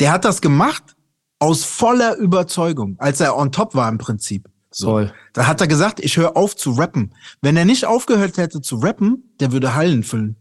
Der 0.00 0.12
hat 0.12 0.24
das 0.24 0.40
gemacht 0.40 0.82
aus 1.38 1.64
voller 1.64 2.16
Überzeugung, 2.16 2.96
als 2.98 3.20
er 3.20 3.36
on 3.36 3.52
top 3.52 3.74
war 3.74 3.88
im 3.88 3.98
Prinzip. 3.98 4.48
So. 4.70 4.86
Voll. 4.88 5.12
Da 5.34 5.46
hat 5.46 5.60
er 5.60 5.66
gesagt, 5.68 6.00
ich 6.00 6.16
höre 6.16 6.36
auf 6.36 6.56
zu 6.56 6.72
rappen. 6.72 7.14
Wenn 7.42 7.56
er 7.56 7.64
nicht 7.64 7.84
aufgehört 7.84 8.38
hätte 8.38 8.60
zu 8.60 8.76
rappen, 8.76 9.34
der 9.40 9.52
würde 9.52 9.74
Hallen 9.74 10.02
füllen. 10.02 10.36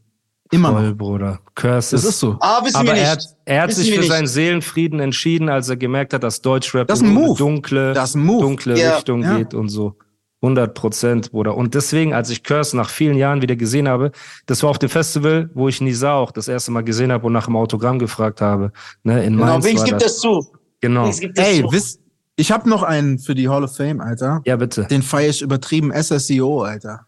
Immer 0.51 0.71
Voll, 0.71 0.89
noch. 0.91 0.97
Bruder. 0.97 1.39
Curse 1.55 1.95
Das 1.95 2.05
ist 2.05 2.19
so. 2.19 2.37
Ah, 2.39 2.63
wissen 2.63 2.75
Aber 2.77 2.85
wir 2.89 2.93
er 2.93 3.15
nicht. 3.15 3.25
hat, 3.27 3.35
er 3.45 3.61
hat 3.63 3.73
sich 3.73 3.91
für 3.91 3.99
nicht. 3.99 4.09
seinen 4.09 4.27
Seelenfrieden 4.27 4.99
entschieden, 4.99 5.49
als 5.49 5.67
er 5.69 5.77
gemerkt 5.77 6.13
hat, 6.13 6.23
dass 6.23 6.41
Deutschrap 6.41 6.87
Das 6.87 7.01
in 7.01 7.07
ein 7.07 7.17
eine 7.17 7.27
Move. 7.27 7.37
dunkle, 7.37 7.93
Das 7.93 8.15
Move. 8.15 8.41
dunkle 8.41 8.79
Ja. 8.79 8.95
Richtung 8.95 9.23
Ja. 9.23 9.37
geht 9.37 9.53
und 9.53 9.69
so. 9.69 9.95
100 10.43 10.73
Prozent, 10.73 11.31
Bruder. 11.31 11.55
Und 11.55 11.73
deswegen, 11.73 12.13
als 12.13 12.29
ich 12.29 12.43
Curse 12.43 12.75
nach 12.75 12.89
vielen 12.89 13.15
Jahren 13.17 13.41
wieder 13.41 13.55
gesehen 13.55 13.87
habe, 13.87 14.11
das 14.45 14.61
war 14.61 14.69
auf 14.69 14.77
dem 14.77 14.89
Festival, 14.89 15.49
wo 15.53 15.69
ich 15.69 15.79
Nisa 15.81 16.13
auch 16.13 16.31
das 16.31 16.47
erste 16.49 16.71
Mal 16.71 16.83
gesehen 16.83 17.11
habe 17.11 17.25
und 17.25 17.33
nach 17.33 17.45
dem 17.45 17.55
Autogramm 17.55 17.97
gefragt 17.97 18.41
habe. 18.41 18.71
Ne, 19.03 19.23
in 19.23 19.33
Genau, 19.37 19.45
Mainz 19.45 19.65
Wings 19.65 19.83
gibt 19.85 20.01
das. 20.01 20.13
das 20.13 20.19
zu. 20.19 20.45
Genau. 20.81 21.09
Gibt 21.11 21.37
das 21.37 21.47
Ey, 21.47 21.61
zu. 21.61 21.71
wisst, 21.71 22.01
ich 22.35 22.51
habe 22.51 22.69
noch 22.69 22.83
einen 22.83 23.19
für 23.19 23.35
die 23.35 23.47
Hall 23.47 23.63
of 23.63 23.75
Fame, 23.75 24.01
Alter. 24.01 24.41
Ja, 24.45 24.57
bitte. 24.57 24.83
Den 24.85 25.01
feier 25.01 25.29
ich 25.29 25.41
übertrieben. 25.41 25.91
SSEO, 25.93 26.63
Alter. 26.63 27.07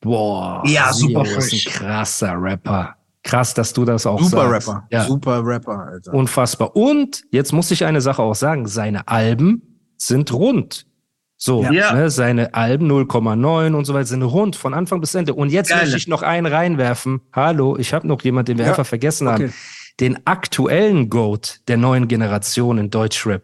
Boah. 0.00 0.62
Ja, 0.66 0.92
super 0.92 1.24
Sio 1.24 1.38
ist 1.38 1.52
ein 1.52 1.72
krasser 1.72 2.34
Rapper. 2.36 2.96
Krass, 3.22 3.54
dass 3.54 3.72
du 3.72 3.84
das 3.84 4.04
auch 4.04 4.20
Super 4.20 4.50
sagst. 4.50 4.68
Rapper. 4.68 4.86
Ja. 4.90 5.04
Super 5.04 5.40
Rapper, 5.44 5.86
Alter. 5.86 6.12
Unfassbar. 6.12 6.74
Und 6.74 7.22
jetzt 7.30 7.52
muss 7.52 7.70
ich 7.70 7.84
eine 7.84 8.00
Sache 8.00 8.20
auch 8.20 8.34
sagen. 8.34 8.66
Seine 8.66 9.06
Alben 9.06 9.78
sind 9.96 10.32
rund. 10.32 10.86
So, 11.44 11.64
Ja. 11.64 11.92
ne, 11.92 12.08
seine 12.08 12.54
Alben 12.54 12.86
0,9 12.86 13.74
und 13.74 13.84
so 13.84 13.94
weiter 13.94 14.06
sind 14.06 14.22
rund 14.22 14.54
von 14.54 14.74
Anfang 14.74 15.00
bis 15.00 15.12
Ende. 15.16 15.34
Und 15.34 15.50
jetzt 15.50 15.70
Geil. 15.70 15.80
möchte 15.82 15.96
ich 15.96 16.06
noch 16.06 16.22
einen 16.22 16.46
reinwerfen. 16.46 17.20
Hallo, 17.32 17.76
ich 17.76 17.92
habe 17.92 18.06
noch 18.06 18.22
jemanden, 18.22 18.52
den 18.52 18.58
wir 18.58 18.66
Ja. 18.66 18.70
einfach 18.70 18.86
vergessen 18.86 19.26
haben. 19.28 19.46
Okay. 19.46 19.52
Den 19.98 20.24
aktuellen 20.24 21.10
Goat 21.10 21.58
der 21.66 21.78
neuen 21.78 22.06
Generation 22.06 22.78
in 22.78 22.90
Deutschrap. 22.90 23.42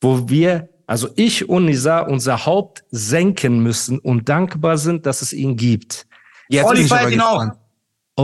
Wo 0.00 0.28
wir, 0.28 0.70
also 0.88 1.08
ich 1.14 1.48
und 1.48 1.66
Nisa, 1.66 2.00
unser 2.00 2.46
Haupt 2.46 2.82
senken 2.90 3.62
müssen 3.62 4.00
und 4.00 4.28
dankbar 4.28 4.76
sind, 4.76 5.06
dass 5.06 5.22
es 5.22 5.32
ihn 5.32 5.54
gibt. 5.54 6.08
Jetzt 6.48 6.64
Olli 6.64 6.78
bin 6.78 6.86
ich 6.86 6.90
aber 6.92 7.00
feiert 7.02 7.12
ihn 7.12 7.20
auch. 7.20 7.38
gespannt. 7.38 7.58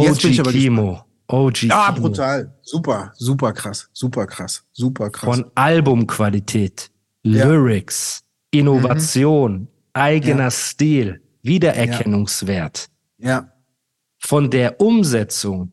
Jetzt 0.04 0.22
bin 0.22 0.30
ich 0.32 0.40
OG 0.40 0.46
aber 0.48 0.52
Kimo. 0.52 1.04
OG 1.28 1.62
Ja, 1.68 1.92
Kimo. 1.92 2.08
brutal. 2.08 2.52
Super, 2.62 3.12
super 3.14 3.52
krass. 3.52 3.88
Super 3.92 4.26
krass. 4.26 4.64
Super 4.72 5.10
krass. 5.10 5.32
Von 5.32 5.46
Albumqualität, 5.54 6.90
Ja. 7.22 7.46
Lyrics, 7.46 8.24
Innovation, 8.58 9.68
eigener 9.92 10.44
Ja. 10.44 10.50
Stil, 10.50 11.20
Wiedererkennungswert. 11.42 12.88
ja, 13.18 13.48
Von 14.18 14.50
der 14.50 14.80
Umsetzung 14.80 15.72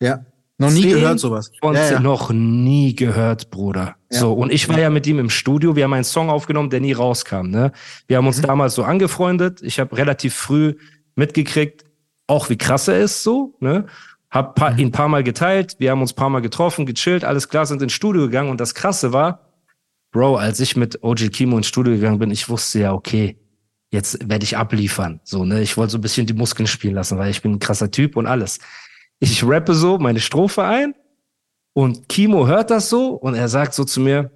ja. 0.00 0.24
Noch 0.58 0.70
nie 0.70 0.82
gehört 0.82 1.18
sowas. 1.18 1.50
von 1.60 1.74
ja, 1.74 1.92
ja. 1.92 2.00
noch 2.00 2.30
nie 2.30 2.94
gehört, 2.94 3.50
Bruder. 3.50 3.96
Ja. 4.12 4.18
So, 4.20 4.32
und 4.32 4.52
ich 4.52 4.68
war 4.68 4.78
ja 4.78 4.90
mit 4.90 5.06
ihm 5.08 5.18
im 5.18 5.30
Studio, 5.30 5.74
wir 5.74 5.84
haben 5.84 5.92
einen 5.92 6.04
Song 6.04 6.30
aufgenommen, 6.30 6.70
der 6.70 6.80
nie 6.80 6.92
rauskam. 6.92 7.48
Ne? 7.50 7.72
Wir 8.06 8.18
haben 8.18 8.26
uns 8.28 8.38
Mhm. 8.38 8.46
damals 8.46 8.74
so 8.76 8.84
angefreundet. 8.84 9.60
Ich 9.62 9.80
habe 9.80 9.96
relativ 9.96 10.34
früh 10.34 10.74
mitgekriegt, 11.16 11.84
auch 12.28 12.48
wie 12.48 12.56
krass 12.58 12.86
er 12.86 13.00
ist 13.00 13.22
so, 13.24 13.56
ne? 13.60 13.86
Hab 14.30 14.54
paar, 14.54 14.72
Mhm. 14.72 14.78
ihn 14.78 14.88
ein 14.88 14.92
paar 14.92 15.08
Mal 15.08 15.24
geteilt, 15.24 15.76
wir 15.78 15.90
haben 15.90 16.00
uns 16.00 16.12
ein 16.12 16.16
paar 16.16 16.30
Mal 16.30 16.40
getroffen, 16.42 16.86
gechillt, 16.86 17.24
alles 17.24 17.48
klar, 17.48 17.66
sind 17.66 17.82
ins 17.82 17.92
Studio 17.92 18.22
gegangen 18.22 18.50
und 18.50 18.60
das 18.60 18.74
Krasse 18.74 19.12
war, 19.12 19.51
Bro, 20.12 20.36
als 20.36 20.60
ich 20.60 20.76
mit 20.76 21.02
OG 21.02 21.30
Kimo 21.32 21.56
ins 21.56 21.66
Studio 21.66 21.94
gegangen 21.94 22.18
bin, 22.18 22.30
ich 22.30 22.48
wusste 22.48 22.80
ja, 22.80 22.92
okay, 22.92 23.38
jetzt 23.90 24.28
werde 24.28 24.44
ich 24.44 24.56
abliefern. 24.56 25.20
So, 25.24 25.44
ne? 25.44 25.62
Ich 25.62 25.76
wollte 25.76 25.92
so 25.92 25.98
ein 25.98 26.02
bisschen 26.02 26.26
die 26.26 26.34
Muskeln 26.34 26.66
spielen 26.66 26.94
lassen, 26.94 27.18
weil 27.18 27.30
ich 27.30 27.42
bin 27.42 27.52
ein 27.52 27.58
krasser 27.58 27.90
Typ 27.90 28.16
und 28.16 28.26
alles. 28.26 28.58
Ich 29.20 29.42
rappe 29.42 29.74
so 29.74 29.98
meine 29.98 30.20
Strophe 30.20 30.64
ein 30.64 30.94
und 31.72 32.08
Kimo 32.08 32.46
hört 32.46 32.70
das 32.70 32.90
so 32.90 33.14
und 33.14 33.34
er 33.34 33.48
sagt 33.48 33.72
so 33.72 33.84
zu 33.84 34.00
mir, 34.00 34.30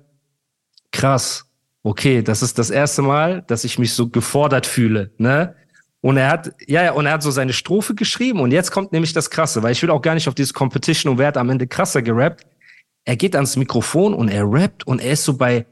krass, 0.92 1.44
okay, 1.82 2.22
das 2.22 2.42
ist 2.42 2.58
das 2.58 2.70
erste 2.70 3.02
Mal, 3.02 3.42
dass 3.42 3.64
ich 3.64 3.78
mich 3.78 3.92
so 3.92 4.08
gefordert 4.08 4.66
fühle, 4.66 5.12
ne? 5.18 5.54
Und 6.00 6.18
er 6.18 6.30
hat, 6.30 6.52
ja, 6.66 6.84
ja, 6.84 6.92
und 6.92 7.06
er 7.06 7.12
hat 7.12 7.22
so 7.22 7.30
seine 7.32 7.52
Strophe 7.52 7.94
geschrieben 7.94 8.40
und 8.40 8.52
jetzt 8.52 8.70
kommt 8.70 8.92
nämlich 8.92 9.12
das 9.12 9.28
Krasse, 9.28 9.62
weil 9.62 9.72
ich 9.72 9.82
will 9.82 9.90
auch 9.90 10.02
gar 10.02 10.14
nicht 10.14 10.28
auf 10.28 10.34
dieses 10.34 10.54
Competition 10.54 11.12
und 11.12 11.18
wer 11.18 11.28
hat 11.28 11.36
am 11.36 11.50
Ende 11.50 11.66
krasser 11.66 12.00
gerappt. 12.00 12.46
Er 13.06 13.16
geht 13.16 13.34
ans 13.34 13.56
Mikrofon 13.56 14.12
und 14.12 14.28
er 14.28 14.44
rappt 14.50 14.86
und 14.86 15.00
er 15.00 15.12
ist 15.12 15.24
so 15.24 15.36
bei, 15.38 15.64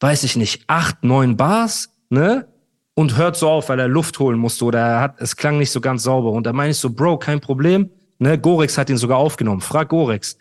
weiß 0.00 0.24
ich 0.24 0.36
nicht, 0.36 0.64
acht, 0.66 1.02
neun 1.02 1.36
Bars, 1.36 1.88
ne? 2.10 2.48
Und 2.96 3.16
hört 3.16 3.36
so 3.36 3.48
auf, 3.48 3.70
weil 3.70 3.80
er 3.80 3.88
Luft 3.88 4.18
holen 4.18 4.38
musste 4.38 4.64
oder 4.66 4.80
er 4.80 5.00
hat, 5.00 5.20
es 5.20 5.36
klang 5.36 5.58
nicht 5.58 5.70
so 5.70 5.80
ganz 5.80 6.02
sauber. 6.02 6.30
Und 6.32 6.44
da 6.44 6.52
meine 6.52 6.70
ich 6.72 6.76
so, 6.76 6.90
Bro, 6.90 7.18
kein 7.18 7.40
Problem, 7.40 7.88
ne? 8.18 8.38
Gorex 8.38 8.76
hat 8.76 8.90
ihn 8.90 8.98
sogar 8.98 9.18
aufgenommen, 9.18 9.60
frag 9.60 9.88
Gorex. 9.88 10.36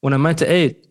Und 0.00 0.12
er 0.12 0.18
meinte, 0.18 0.48
ey, 0.48 0.82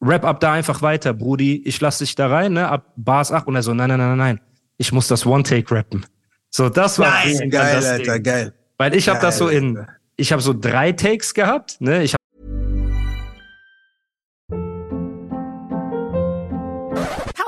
rap 0.00 0.24
ab 0.24 0.40
da 0.40 0.52
einfach 0.52 0.82
weiter, 0.82 1.12
Brudi, 1.12 1.62
ich 1.64 1.80
lass 1.80 1.98
dich 1.98 2.14
da 2.16 2.26
rein, 2.28 2.52
ne? 2.54 2.68
Ab 2.68 2.92
Bars 2.96 3.30
8 3.32 3.46
und 3.46 3.54
er 3.56 3.62
so, 3.62 3.74
nein, 3.74 3.88
nein, 3.88 3.98
nein, 3.98 4.08
nein, 4.10 4.18
nein, 4.18 4.40
ich 4.76 4.92
muss 4.92 5.06
das 5.08 5.24
One-Take 5.24 5.72
rappen. 5.74 6.04
So, 6.50 6.68
das 6.68 6.98
war 6.98 7.24
irgendwann 7.24 7.50
Geil, 7.50 7.84
Alter, 7.86 8.14
Ding. 8.14 8.22
geil. 8.24 8.54
Weil 8.76 8.94
ich 8.96 9.08
habe 9.08 9.20
das 9.20 9.38
so 9.38 9.48
in, 9.48 9.86
ich 10.16 10.32
habe 10.32 10.42
so 10.42 10.52
drei 10.52 10.90
Takes 10.90 11.32
gehabt, 11.34 11.80
ne? 11.80 12.02
Ich 12.02 12.14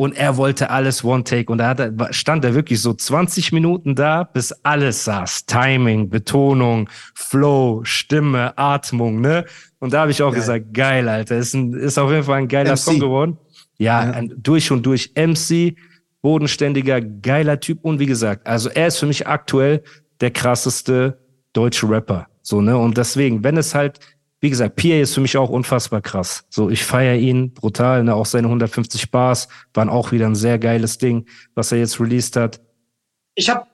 Und 0.00 0.16
er 0.16 0.36
wollte 0.36 0.70
alles 0.70 1.02
One 1.02 1.24
Take. 1.24 1.50
Und 1.50 1.58
da 1.58 1.72
er, 1.72 2.12
stand 2.12 2.44
er 2.44 2.54
wirklich 2.54 2.80
so 2.80 2.94
20 2.94 3.50
Minuten 3.50 3.96
da, 3.96 4.22
bis 4.22 4.52
alles 4.62 5.02
saß. 5.02 5.46
Timing, 5.46 6.08
Betonung, 6.08 6.88
Flow, 7.16 7.80
Stimme, 7.82 8.56
Atmung, 8.56 9.20
ne? 9.20 9.44
Und 9.80 9.92
da 9.92 10.02
habe 10.02 10.12
ich 10.12 10.22
auch 10.22 10.32
gesagt, 10.32 10.72
geil, 10.72 11.08
Alter. 11.08 11.36
Ist, 11.36 11.54
ein, 11.54 11.72
ist 11.72 11.98
auf 11.98 12.12
jeden 12.12 12.22
Fall 12.22 12.38
ein 12.38 12.46
geiler 12.46 12.74
MC. 12.74 12.78
Song 12.78 13.00
geworden. 13.00 13.38
Ja, 13.76 13.98
Ein, 13.98 14.32
durch 14.36 14.70
und 14.70 14.86
durch 14.86 15.14
MC, 15.16 15.74
bodenständiger, 16.22 17.00
geiler 17.00 17.58
Typ. 17.58 17.80
Und 17.82 17.98
wie 17.98 18.06
gesagt, 18.06 18.46
also 18.46 18.68
er 18.68 18.86
ist 18.86 18.98
für 18.98 19.06
mich 19.06 19.26
aktuell 19.26 19.82
der 20.20 20.30
krasseste 20.30 21.18
deutsche 21.54 21.90
Rapper. 21.90 22.28
So, 22.42 22.60
ne? 22.60 22.78
Und 22.78 22.96
deswegen, 22.96 23.42
wenn 23.42 23.56
es 23.56 23.74
halt, 23.74 23.98
wie 24.40 24.50
gesagt, 24.50 24.76
PA 24.76 25.00
ist 25.00 25.14
für 25.14 25.20
mich 25.20 25.36
auch 25.36 25.48
unfassbar 25.50 26.00
krass. 26.00 26.44
So, 26.48 26.70
ich 26.70 26.84
feiere 26.84 27.16
ihn 27.16 27.52
brutal, 27.54 28.04
ne? 28.04 28.14
Auch 28.14 28.26
seine 28.26 28.46
150 28.48 29.10
Bars 29.10 29.48
waren 29.74 29.88
auch 29.88 30.12
wieder 30.12 30.26
ein 30.26 30.36
sehr 30.36 30.58
geiles 30.58 30.98
Ding, 30.98 31.26
was 31.54 31.72
er 31.72 31.78
jetzt 31.78 31.98
released 32.00 32.36
hat. 32.36 32.60
Ich 33.34 33.48
habe 33.50 33.66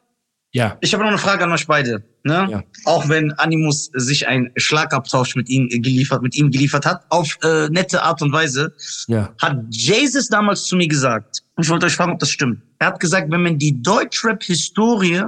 Ja. 0.53 0.79
ich 0.81 0.95
hab 0.95 1.01
noch 1.01 1.09
eine 1.09 1.19
Frage 1.19 1.45
an 1.45 1.53
euch 1.53 1.67
beide. 1.67 2.03
Ne? 2.23 2.47
Ja. 2.51 2.63
Auch 2.87 3.09
wenn 3.11 3.33
Animus 3.33 3.91
sich 3.93 4.27
einen 4.27 4.51
Schlagabtausch 4.57 5.37
mit 5.37 5.51
ihm 5.51 5.69
geliefert, 5.69 6.23
mit 6.23 6.35
ihm 6.37 6.51
geliefert 6.51 6.87
hat, 6.87 7.05
auf 7.11 7.37
äh, 7.43 7.69
nette 7.69 8.03
Art 8.03 8.23
und 8.23 8.33
Weise, 8.33 8.73
Ja. 9.09 9.35
hat 9.43 9.59
Jesus 9.69 10.29
damals 10.29 10.65
zu 10.65 10.77
mir 10.77 10.89
gesagt, 10.89 11.43
und 11.57 11.65
ich 11.65 11.71
wollte 11.71 11.85
euch 11.87 11.97
fragen, 11.97 12.13
ob 12.13 12.19
das 12.21 12.31
stimmt. 12.31 12.63
Er 12.79 12.87
hat 12.89 13.01
gesagt, 13.01 13.31
wenn 13.31 13.43
man 13.43 13.59
die 13.59 13.83
Deutschrap-Historie 13.83 15.25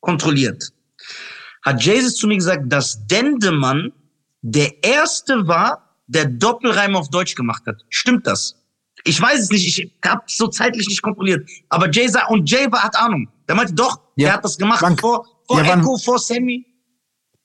kontrolliert, 0.00 0.70
hat 1.64 1.82
Jesus 1.84 2.16
zu 2.16 2.26
mir 2.26 2.36
gesagt, 2.36 2.64
dass 2.72 3.06
Dendemann 3.06 3.92
der 4.42 4.82
erste 4.84 5.46
war, 5.48 5.96
der 6.06 6.26
Doppelreim 6.26 6.94
auf 6.96 7.08
Deutsch 7.10 7.34
gemacht 7.34 7.62
hat. 7.66 7.76
Stimmt 7.88 8.26
das? 8.26 8.56
Ich 9.04 9.20
weiß 9.20 9.40
es 9.40 9.50
nicht, 9.50 9.66
ich 9.66 9.92
habe 10.04 10.22
so 10.26 10.46
zeitlich 10.48 10.86
nicht 10.86 11.02
kontrolliert. 11.02 11.48
Aber 11.70 11.90
Jay 11.90 12.06
sa- 12.08 12.26
und 12.26 12.48
Jay 12.50 12.70
war, 12.70 12.82
hat 12.82 12.96
Ahnung. 12.96 13.28
Der 13.48 13.56
meinte 13.56 13.72
doch, 13.72 13.98
Ja. 14.16 14.26
der 14.28 14.32
hat 14.34 14.44
das 14.44 14.58
gemacht 14.58 14.82
Wann- 14.82 14.98
vor, 14.98 15.26
vor 15.46 15.62
Ja, 15.62 15.74
Echo, 15.74 15.96
vor 15.96 16.18
Sammy. 16.18 16.66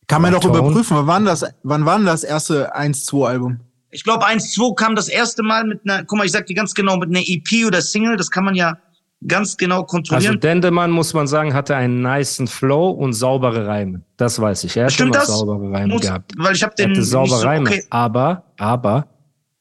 Kann 0.07 0.21
man 0.21 0.33
doch 0.33 0.43
überprüfen, 0.45 0.95
wann 0.97 1.25
war 1.25 1.31
das, 1.31 1.45
wann 1.63 1.85
war 1.85 1.97
denn 1.97 2.05
das 2.05 2.23
erste 2.23 2.75
1-2-Album? 2.75 3.59
Ich 3.91 4.03
glaube, 4.03 4.25
1-2 4.25 4.73
kam 4.75 4.95
das 4.95 5.07
erste 5.09 5.43
Mal 5.43 5.63
mit 5.65 5.81
einer, 5.83 6.03
guck 6.03 6.17
mal, 6.17 6.25
ich 6.25 6.31
sag 6.31 6.45
dir 6.45 6.53
ganz 6.53 6.73
genau, 6.73 6.97
mit 6.97 7.09
einer 7.09 7.21
EP 7.25 7.65
oder 7.65 7.81
Single, 7.81 8.15
das 8.17 8.29
kann 8.29 8.45
man 8.45 8.55
ja 8.55 8.77
ganz 9.25 9.57
genau 9.57 9.77
Also 9.77 9.85
kontrollieren. 9.87 10.39
Dendemann, 10.39 10.91
muss 10.91 11.13
man 11.13 11.27
sagen, 11.27 11.53
hatte 11.53 11.75
einen 11.75 12.01
niceen 12.01 12.47
Flow 12.47 12.89
und 12.91 13.13
saubere 13.13 13.65
Reime. 13.67 14.01
Das 14.17 14.39
weiß 14.39 14.63
ich. 14.65 14.77
Er 14.77 14.85
hat 14.85 14.91
Stimmt 14.93 15.15
immer 15.15 15.19
das? 15.25 15.27
saubere 15.27 15.71
Reime 15.71 15.93
Muss- 15.93 16.01
gehabt. 16.01 16.33
weil 16.37 16.55
ich 16.55 16.63
habe 16.63 16.73
Er 16.77 16.85
den 16.85 16.91
hatte 16.91 17.03
saubere 17.03 17.39
so, 17.39 17.45
Reime. 17.47 17.69
okay. 17.69 17.83
Aber, 17.89 18.43
aber, 18.57 19.07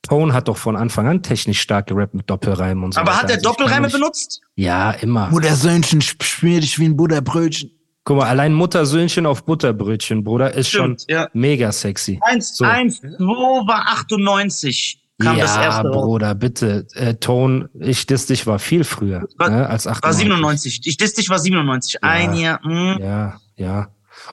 Tone 0.02 0.32
hat 0.34 0.46
doch 0.48 0.56
von 0.56 0.76
Anfang 0.76 1.08
an 1.08 1.22
technisch 1.22 1.60
stark 1.60 1.86
gerappt 1.88 2.14
mit 2.14 2.28
Doppelreimen 2.30 2.84
und 2.84 2.94
so. 2.94 3.00
Aber 3.00 3.10
weiter. 3.10 3.22
hat 3.22 3.30
er 3.30 3.36
Also 3.36 3.48
Doppelreime 3.50 3.88
benutzt? 3.88 4.40
Ja, 4.54 4.92
immer. 4.92 5.28
Muttersöhnchen, 5.30 6.00
schmier 6.00 6.60
dich 6.60 6.78
wie 6.78 6.84
ein 6.84 6.96
Butterbrötchen. 6.96 7.70
Guck 8.04 8.18
mal, 8.18 8.28
allein 8.28 8.54
Muttersöhnchen 8.54 9.26
auf 9.26 9.44
Butterbrötchen, 9.44 10.22
Bruder, 10.22 10.54
ist 10.54 10.68
Stimmt, 10.68 11.00
schon 11.08 11.16
ja. 11.16 11.28
mega 11.32 11.72
sexy. 11.72 12.20
1, 12.22 12.56
So. 12.56 12.64
1, 12.64 13.00
2 13.00 13.18
war 13.66 13.84
98. 13.88 15.02
Kam 15.18 15.36
ja, 15.38 15.44
das 15.44 15.56
erste 15.56 15.88
raus. 15.88 16.04
Bruder, 16.04 16.34
bitte. 16.34 16.86
Äh, 16.94 17.14
Tone, 17.14 17.70
ich 17.80 18.04
diss 18.06 18.26
dich 18.26 18.46
war 18.46 18.58
viel 18.58 18.84
früher 18.84 19.26
War- 19.38 19.48
ne, 19.50 19.68
als 19.68 19.86
98. 19.86 20.02
War 20.02 20.12
97. 20.12 20.80
Ich 20.84 20.96
diss 20.98 21.14
dich 21.14 21.30
war 21.30 21.38
97. 21.38 22.02
Ein 22.04 22.34
Jahr. 22.34 22.60
Mh. 22.62 22.98
Ja, 23.00 23.40
ja. 23.56 23.88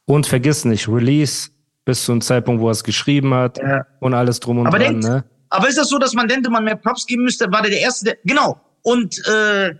Und 0.06 0.28
vergiss 0.28 0.66
nicht, 0.66 0.88
Release 0.90 1.50
bis 1.86 2.04
zu 2.06 2.12
einem 2.12 2.22
Zeitpunkt, 2.22 2.62
wo 2.62 2.68
er 2.68 2.72
es 2.72 2.84
geschrieben 2.84 3.34
hat 3.34 3.58
Ja. 3.60 3.86
und 4.02 4.14
alles 4.14 4.40
drum 4.42 4.58
und 4.60 4.68
Aber 4.68 4.78
dran, 4.80 5.00
denkt- 5.02 5.06
ne? 5.06 5.24
Aber 5.50 5.70
ist 5.70 5.78
das 5.78 5.88
so, 5.90 6.00
dass 6.00 6.14
man 6.14 6.28
Dendemann 6.28 6.64
mehr 6.64 6.76
Props 6.76 7.06
geben 7.06 7.24
müsste? 7.24 7.50
War 7.52 7.62
der 7.62 7.72
der 7.72 7.80
Erste, 7.82 8.06
der, 8.06 8.18
genau. 8.26 8.60
Und 8.82 9.22
äh, 9.28 9.68
äh, 9.70 9.74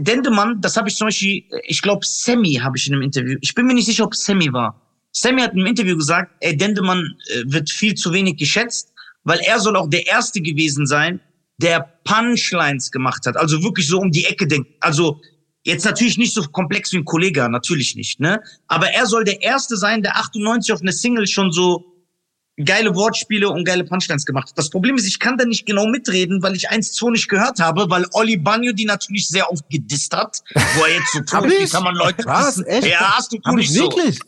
Dendemann, 0.00 0.60
das 0.60 0.76
habe 0.76 0.88
ich 0.88 0.96
zum 0.96 1.08
Beispiel, 1.08 1.44
ich 1.64 1.82
glaube, 1.82 2.06
Sammy 2.06 2.54
habe 2.62 2.76
ich 2.78 2.86
in 2.86 2.94
einem 2.94 3.02
Interview, 3.02 3.36
ich 3.40 3.54
bin 3.54 3.66
mir 3.66 3.74
nicht 3.74 3.86
sicher, 3.86 4.04
ob 4.04 4.14
Sammy 4.14 4.50
war. 4.52 4.80
Sammy 5.10 5.42
hat 5.42 5.52
in 5.52 5.58
einem 5.58 5.66
Interview 5.66 5.96
gesagt, 5.96 6.32
ey, 6.40 6.56
Dendemann 6.56 6.98
äh, 7.34 7.42
wird 7.46 7.68
viel 7.68 7.94
zu 7.94 8.12
wenig 8.12 8.36
geschätzt, 8.38 8.91
weil 9.24 9.40
er 9.40 9.60
soll 9.60 9.76
auch 9.76 9.88
der 9.88 10.06
Erste 10.06 10.40
gewesen 10.40 10.86
sein, 10.86 11.20
der 11.58 11.80
Punchlines 12.04 12.90
gemacht 12.90 13.26
hat. 13.26 13.36
Also 13.36 13.62
wirklich 13.62 13.86
so 13.86 13.98
um 13.98 14.10
die 14.10 14.24
Ecke 14.24 14.46
denkt. 14.46 14.70
Also 14.80 15.20
jetzt 15.64 15.84
natürlich 15.84 16.18
nicht 16.18 16.34
so 16.34 16.42
komplex 16.42 16.92
wie 16.92 16.98
ein 16.98 17.04
Kollege, 17.04 17.48
natürlich 17.48 17.94
nicht, 17.94 18.20
ne? 18.20 18.40
Aber 18.66 18.88
er 18.90 19.06
soll 19.06 19.24
der 19.24 19.42
Erste 19.42 19.76
sein, 19.76 20.02
der 20.02 20.16
98 20.16 20.72
auf 20.72 20.80
eine 20.80 20.92
Single 20.92 21.26
schon 21.26 21.52
so 21.52 21.84
geile 22.64 22.94
Wortspiele 22.94 23.48
und 23.48 23.64
geile 23.64 23.84
Punchlines 23.84 24.26
gemacht 24.26 24.48
hat. 24.50 24.58
Das 24.58 24.70
Problem 24.70 24.96
ist, 24.96 25.06
ich 25.06 25.18
kann 25.18 25.38
da 25.38 25.44
nicht 25.44 25.64
genau 25.64 25.86
mitreden, 25.86 26.42
weil 26.42 26.54
ich 26.54 26.70
1-2 26.70 27.12
nicht 27.12 27.28
gehört 27.28 27.60
habe, 27.60 27.88
weil 27.88 28.06
Olli 28.12 28.36
Banyo 28.36 28.72
die 28.72 28.84
natürlich 28.84 29.28
sehr 29.28 29.50
oft 29.50 29.68
gedisst 29.70 30.14
hat, 30.14 30.38
wo 30.54 30.84
er 30.84 30.94
jetzt 30.94 31.12
so 31.12 31.20
tut, 31.40 31.44
wie 31.50 31.68
kann 31.68 31.84
man 31.84 31.94
Leute 31.94 32.24
Was? 32.26 32.56
dissen? 32.56 32.66
Echt? 32.66 32.86
Ja, 32.88 33.16
hast 33.16 33.32
du 33.32 33.38
Hab 33.44 33.54
nicht 33.54 33.70
ich 33.70 33.76
so. 33.76 33.84
wirklich? 33.84 34.18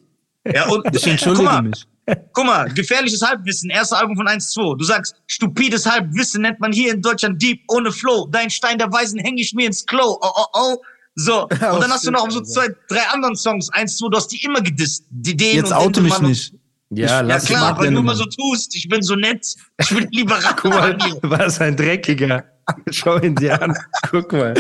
Ja, 0.47 0.69
und, 0.69 0.85
Ich 0.95 1.07
entschuldige 1.07 1.45
mal, 1.45 1.63
mich. 1.63 1.87
Guck 2.33 2.45
mal, 2.45 2.69
gefährliches 2.75 3.23
Halbwissen, 3.23 3.71
erstes 3.71 3.99
Album 3.99 4.17
von 4.17 4.27
1-2. 4.27 4.77
Du 4.77 4.85
sagst, 4.85 5.17
stupides 5.27 5.87
Halbwissen 5.87 6.43
nennt 6.43 6.61
man 6.61 6.73
hier 6.73 6.93
in 6.93 7.01
Deutschland 7.01 7.41
Deep, 7.41 7.63
ohne 7.69 7.93
Flow. 7.93 8.29
Dein 8.31 8.51
Stein 8.51 8.79
der 8.79 8.93
Weisen 8.93 9.19
häng 9.21 9.39
ich 9.39 9.53
mir 9.55 9.67
ins 9.67 9.87
Klo. 9.87 10.19
Oh, 10.21 10.31
oh, 10.35 10.47
oh. 10.53 10.77
So, 11.17 11.43
und 11.49 11.61
dann 11.61 11.91
hast 11.91 12.07
du 12.07 12.11
noch 12.11 12.29
so 12.31 12.41
zwei, 12.41 12.69
drei 12.89 13.07
anderen 13.13 13.37
Songs, 13.37 13.73
1-2, 13.73 14.11
du 14.11 14.17
hast 14.17 14.29
die 14.29 14.45
immer 14.45 14.61
gedisst. 14.61 15.05
Die, 15.11 15.37
den 15.37 15.57
Jetzt 15.57 15.73
oute 15.73 16.01
mich 16.01 16.19
nicht. 16.21 16.55
Ja, 16.91 17.07
Ja 17.07 17.21
lass 17.23 17.47
klar, 17.47 17.73
mag 17.73 17.81
weil 17.81 17.93
du 17.93 18.01
immer 18.01 18.15
so 18.15 18.25
tust. 18.25 18.75
Ich 18.77 18.89
bin 18.89 19.03
so 19.03 19.15
nett. 19.15 19.47
Ich 19.81 19.89
bin 19.89 20.09
lieber 20.11 20.39
Guck 20.57 20.71
mal, 20.71 20.99
was 21.23 21.61
ein 21.61 21.77
Dreckiger. 21.77 22.45
Schau 22.91 23.19
ihn 23.19 23.35
dir 23.35 23.61
an. 23.61 23.77
Guck 24.11 24.33
mal. 24.33 24.55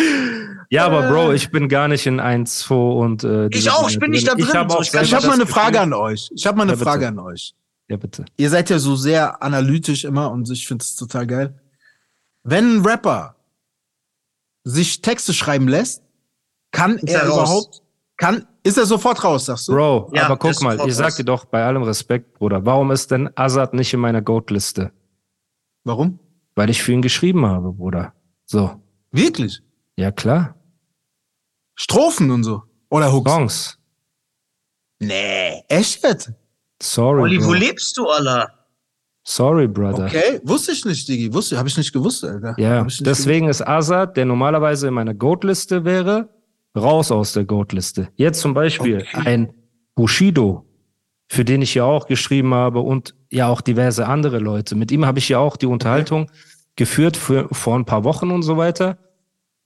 Ja, 0.70 0.87
aber 0.87 1.09
Bro, 1.09 1.33
ich 1.33 1.50
bin 1.50 1.68
gar 1.68 1.88
nicht 1.88 2.07
in 2.07 2.20
1, 2.20 2.59
2 2.61 2.74
und 2.74 3.24
äh, 3.24 3.48
Ich 3.48 3.70
auch, 3.70 3.88
ich 3.88 3.98
bin 3.98 4.11
nicht 4.11 4.27
da 4.27 4.35
drin, 4.35 4.46
Ich 4.48 4.55
habe 4.55 4.72
so, 4.72 5.16
habe 5.16 5.27
mal 5.27 5.33
eine 5.35 5.46
Frage 5.46 5.81
an 5.81 5.92
euch. 5.92 6.31
Ich 6.35 6.46
habe 6.46 6.57
mal 6.57 6.62
eine 6.64 6.72
Ja, 6.72 6.77
bitte. 6.77 6.85
Frage 6.90 7.09
an 7.09 7.18
euch. 7.18 7.55
Ja, 7.88 7.96
bitte. 7.96 8.24
Ihr 8.37 8.48
seid 8.50 8.70
ja 8.70 8.79
so 8.79 8.96
sehr 8.96 9.42
analytisch 9.42 10.05
immer 10.05 10.31
und 10.31 10.48
ich 10.50 10.66
finde 10.66 10.83
es 10.83 10.94
total 10.96 11.27
geil. 11.27 11.61
Wenn 12.42 12.79
ein 12.79 12.87
Rapper 12.87 13.37
sich 14.64 15.03
Texte 15.03 15.33
schreiben 15.35 15.68
lässt, 15.68 16.03
kann 16.72 16.96
Ist 16.98 17.11
er 17.12 17.20
er 17.22 17.27
überhaupt, 17.29 17.83
kann, 18.16 18.46
ist 18.62 18.79
er 18.79 18.87
sofort 18.87 19.22
raus, 19.22 19.46
sagst 19.46 19.68
du? 19.68 19.72
Bro, 19.72 20.11
Ja, 20.14 20.24
aber 20.27 20.37
guck 20.38 20.61
mal, 20.62 20.81
ich 20.87 20.94
sag 20.94 21.07
raus. 21.07 21.16
dir 21.16 21.24
doch 21.24 21.44
bei 21.44 21.64
allem 21.64 21.83
Respekt, 21.83 22.35
Bruder, 22.35 22.64
warum 22.64 22.90
ist 22.90 23.11
denn 23.11 23.29
Azad 23.37 23.74
nicht 23.74 23.92
in 23.92 24.00
meiner 24.00 24.22
Goat-Liste? 24.22 24.92
Warum? 25.85 26.18
Weil 26.55 26.70
ich 26.70 26.83
für 26.83 26.92
ihn 26.92 27.03
geschrieben 27.03 27.44
habe, 27.46 27.72
Bruder. 27.72 28.14
So. 28.46 28.81
Wirklich? 29.11 29.61
Ja, 29.96 30.11
klar. 30.11 30.57
Strophen 31.76 32.30
und 32.30 32.44
so. 32.44 32.62
Oder 32.90 33.12
Hooks? 33.12 33.30
Songs. 33.30 33.78
Nee. 35.00 35.62
Echt 35.68 36.02
jetzt? 36.02 36.33
Sorry. 36.80 37.22
Olli, 37.22 37.38
Bro. 37.38 37.46
wo 37.46 37.52
lebst 37.52 37.96
du, 37.96 38.09
Allah? 38.09 38.48
Sorry, 39.26 39.66
Brother. 39.66 40.04
Okay, 40.07 40.40
wusste 40.44 40.72
ich 40.72 40.85
nicht, 40.85 41.09
Digi. 41.09 41.33
Wusste, 41.33 41.57
habe 41.57 41.68
ich 41.68 41.76
nicht 41.78 41.92
gewusst, 41.92 42.24
Alter. 42.24 42.54
Ja, 42.59 42.87
deswegen 43.00 43.48
ist 43.48 43.66
Azad, 43.66 44.16
der 44.18 44.26
normalerweise 44.26 44.88
in 44.88 44.94
meiner 44.94 45.14
Goat-Liste 45.14 45.85
wäre, 45.85 46.28
raus 46.76 47.11
aus 47.11 47.33
der 47.33 47.44
Goat-Liste. 47.44 48.09
Jetzt 48.16 48.40
zum 48.40 48.52
Beispiel 48.52 49.07
ein 49.14 49.54
Bushido, 49.94 50.66
für 51.28 51.44
den 51.44 51.62
ich 51.62 51.74
ja 51.74 51.85
auch 51.85 52.07
geschrieben 52.07 52.52
habe 52.52 52.80
und 52.80 53.14
ja 53.30 53.48
auch 53.48 53.62
diverse 53.62 54.07
andere 54.07 54.40
Leute. 54.40 54.74
Mit 54.76 54.92
ihm 54.92 55.07
habe 55.07 55.18
ich 55.18 55.30
ja 55.30 55.38
auch 55.38 55.57
die 55.57 55.66
Unterhaltung 55.66 56.30
geführt 56.76 57.16
für, 57.16 57.48
vor 57.50 57.78
ein 57.78 57.87
paar 57.87 58.04
Wochen 58.04 58.30
und 58.30 58.42
so 58.42 58.59
weiter. 58.59 58.98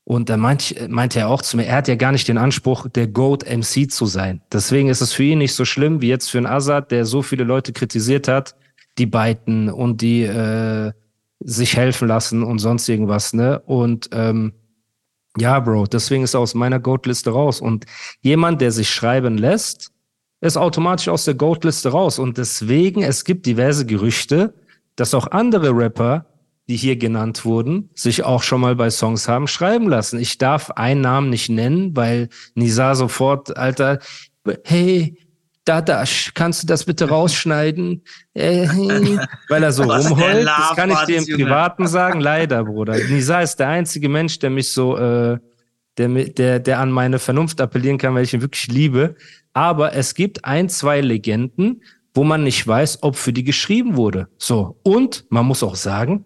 Und 0.09 0.31
da 0.31 0.39
meint, 0.39 0.75
meinte 0.89 1.19
er 1.19 1.29
auch 1.29 1.43
zu 1.43 1.59
mir, 1.59 1.67
er 1.67 1.77
hat 1.77 1.89
ja 1.89 1.95
gar 1.95 2.13
nicht 2.13 2.27
den 2.29 2.39
Anspruch, 2.39 2.89
der 2.89 3.09
Goat 3.09 3.45
MC 3.45 3.93
zu 3.93 4.07
sein. 4.07 4.41
Deswegen 4.51 4.89
ist 4.89 5.03
es 5.03 5.13
für 5.13 5.25
ihn 5.25 5.37
nicht 5.37 5.53
so 5.53 5.67
schlimm 5.67 6.01
wie 6.01 6.09
jetzt 6.09 6.31
für 6.31 6.39
einen 6.39 6.47
Azad, 6.47 6.91
der 6.91 7.05
so 7.05 7.21
viele 7.21 7.45
Leute 7.45 7.75
kritisiert 7.75 8.27
hat, 8.27 8.57
die 8.97 9.05
beiten 9.05 9.69
und 9.69 10.01
die 10.01 10.23
äh, 10.23 10.93
sich 11.41 11.77
helfen 11.77 12.09
lassen 12.09 12.43
und 12.43 12.59
sonst 12.59 12.89
irgendwas, 12.89 13.35
ne? 13.35 13.61
Und 13.67 14.09
ähm, 14.13 14.55
ja, 15.37 15.61
Bro, 15.61 15.89
deswegen 15.89 16.23
ist 16.25 16.33
er 16.33 16.41
aus 16.41 16.55
meiner 16.55 16.81
Goat-Liste 16.81 17.29
raus. 17.29 17.61
Und 17.61 17.85
jemand, 18.23 18.63
der 18.63 18.73
sich 18.73 18.89
schreiben 18.89 19.37
lässt, 19.37 19.93
ist 20.41 20.57
automatisch 20.57 21.11
aus 21.11 21.27
der 21.27 21.35
Goat-Liste 21.35 21.91
raus. 21.91 22.19
Und 22.19 22.39
deswegen, 22.39 23.03
es 23.03 23.27
gibt 23.27 23.45
diverse 23.45 23.85
Gerüchte, 23.85 24.55
dass 24.97 25.13
auch 25.13 25.27
andere 25.27 25.77
Rapper, 25.77 26.25
die 26.69 26.77
hier 26.77 26.97
genannt 26.97 27.45
wurden, 27.45 27.91
sich 27.95 28.25
auch 28.25 28.43
schon 28.43 28.61
mal 28.61 28.77
bei 28.77 28.91
Songs 28.91 29.27
haben 29.27 29.47
schreiben 29.47 29.89
lassen. 29.89 30.21
Ich 30.21 30.37
darf 30.37 30.71
einen 30.73 31.01
Namen 31.01 31.31
nicht 31.31 31.49
nennen, 31.49 31.97
weil 31.97 32.29
Nisa 32.55 32.95
sofort, 32.95 33.57
Alter, 33.57 34.01
hey, 34.65 35.17
Dadash, 35.65 36.33
kannst 36.35 36.63
du 36.63 36.67
das 36.67 36.85
bitte 36.85 37.09
rausschneiden? 37.09 38.03
Äh, 38.35 38.69
weil 39.49 39.63
er 39.63 39.73
so 39.73 39.87
Was 39.89 40.11
rumheult. 40.11 40.47
Das 40.47 40.77
kann 40.77 40.91
ich 40.91 40.99
dir 41.01 41.19
im. 41.19 41.25
Privaten 41.25 41.87
sagen. 41.89 42.21
Leider, 42.21 42.65
Bruder. 42.65 42.97
Nisa 42.97 43.41
ist 43.41 43.57
der 43.57 43.69
einzige 43.69 44.09
Mensch, 44.09 44.39
der 44.39 44.51
mich 44.51 44.71
so, 44.71 44.97
äh, 44.97 45.39
der, 45.97 46.09
der, 46.09 46.61
der 46.61 46.79
an 46.81 46.91
meine 46.91 47.19
Vernunft 47.19 47.61
appellieren 47.61 47.99
kann, 47.99 48.15
weil 48.15 48.25
ich 48.25 48.35
ihn 48.35 48.43
wirklich 48.43 48.69
liebe. 48.69 49.17
Aber 49.53 49.95
es 49.95 50.15
gibt 50.15 50.45
ein, 50.45 50.69
zwei 50.69 51.01
Legenden, 51.01 51.83
wo 52.15 52.25
man 52.25 52.45
nicht 52.45 52.67
weiß, 52.67 53.03
ob 53.03 53.17
für 53.17 53.33
die 53.33 53.45
geschrieben 53.45 53.97
wurde. 53.97 54.29
So. 54.39 54.79
Und 54.83 55.25
man 55.31 55.47
muss 55.47 55.63
auch 55.63 55.77
sagen, 55.77 56.25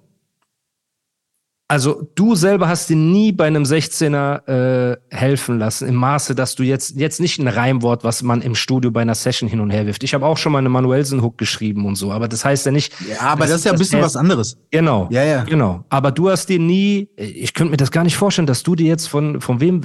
also 1.73 2.07
du 2.17 2.35
selber 2.35 2.69
hast 2.69 2.91
dir 2.91 2.97
nie 2.97 3.33
bei 3.33 3.47
einem 3.47 3.63
16er 3.63 4.93
äh, 4.93 4.97
helfen 5.09 5.59
lassen, 5.59 5.89
im 5.89 5.95
Maße, 5.95 6.35
dass 6.35 6.55
du 6.55 6.65
jetzt, 6.65 6.97
jetzt 6.97 7.19
nicht 7.19 7.39
ein 7.39 7.49
Reimwort, 7.49 8.05
was 8.05 8.23
man 8.23 8.43
im 8.43 8.55
Studio 8.55 8.91
bei 8.91 9.01
einer 9.01 9.15
Session 9.15 9.49
hin 9.49 9.59
und 9.59 9.71
her 9.71 9.87
wirft. 9.87 10.05
Ich 10.05 10.13
habe 10.13 10.27
auch 10.27 10.37
schon 10.37 10.53
mal 10.53 10.59
eine 10.59 10.69
Manuelsen-Hook 10.69 11.39
geschrieben 11.39 11.87
und 11.87 11.95
so, 11.95 12.13
aber 12.13 12.29
das 12.29 12.45
heißt 12.45 12.67
ja 12.67 12.73
nicht. 12.73 12.93
Ja, 13.09 13.21
aber 13.21 13.47
das, 13.47 13.61
ist 13.61 13.65
ja 13.65 13.73
ein 13.73 13.79
bisschen 13.79 14.03
was 14.03 14.17
anderes. 14.17 14.59
Genau. 14.71 15.09
Ja, 15.11 15.25
ja. 15.25 15.45
Genau. 15.45 15.83
Aber 15.89 16.13
du 16.13 16.29
hast 16.29 16.51
dir 16.51 16.59
nie, 16.59 17.09
ich 17.17 17.55
könnte 17.55 17.71
mir 17.71 17.79
das 17.79 17.91
gar 17.91 18.05
nicht 18.05 18.19
vorstellen, 18.19 18.47
dass 18.47 18.63
du 18.63 18.75
dir 18.75 18.89
jetzt 18.89 19.07
von, 19.09 19.41
von 19.41 19.61
wem 19.61 19.81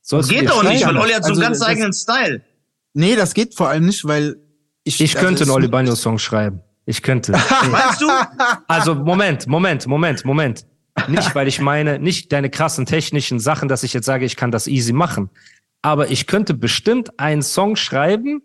sollst 0.00 0.32
du 0.32 0.34
Geht 0.34 0.50
auch 0.50 0.64
nicht, 0.64 0.84
weil 0.84 0.96
Olli 0.96 1.12
hat 1.12 1.24
so 1.24 1.30
einen 1.30 1.38
Also, 1.38 1.40
ganz 1.42 1.58
das- 1.60 1.68
eigenen 1.68 1.92
Style. 1.92 2.42
Nee, 2.92 3.14
das 3.14 3.34
geht 3.34 3.54
vor 3.54 3.68
allem 3.68 3.86
nicht, 3.86 4.04
weil 4.04 4.34
ich. 4.82 5.00
Ich 5.00 5.14
also 5.14 5.26
könnte 5.26 5.44
einen 5.44 5.52
Oli 5.52 5.68
Bagno 5.68 5.94
Song 5.94 6.18
schreiben. 6.18 6.60
Ich 6.86 7.02
könnte. 7.02 7.32
Weißt 7.34 8.00
du? 8.02 8.08
Also 8.66 8.96
Moment, 8.96 9.46
Moment, 9.46 9.86
Moment, 9.86 10.24
Moment. 10.24 10.66
Nicht, 11.08 11.34
weil 11.34 11.48
ich 11.48 11.60
meine, 11.60 11.98
nicht 11.98 12.32
deine 12.32 12.50
krassen 12.50 12.86
technischen 12.86 13.38
Sachen, 13.40 13.68
dass 13.68 13.82
ich 13.82 13.92
jetzt 13.92 14.06
sage, 14.06 14.24
ich 14.24 14.36
kann 14.36 14.50
das 14.50 14.66
easy 14.66 14.92
machen. 14.92 15.30
Aber 15.82 16.10
ich 16.10 16.26
könnte 16.26 16.54
bestimmt 16.54 17.18
einen 17.18 17.42
Song 17.42 17.76
schreiben, 17.76 18.42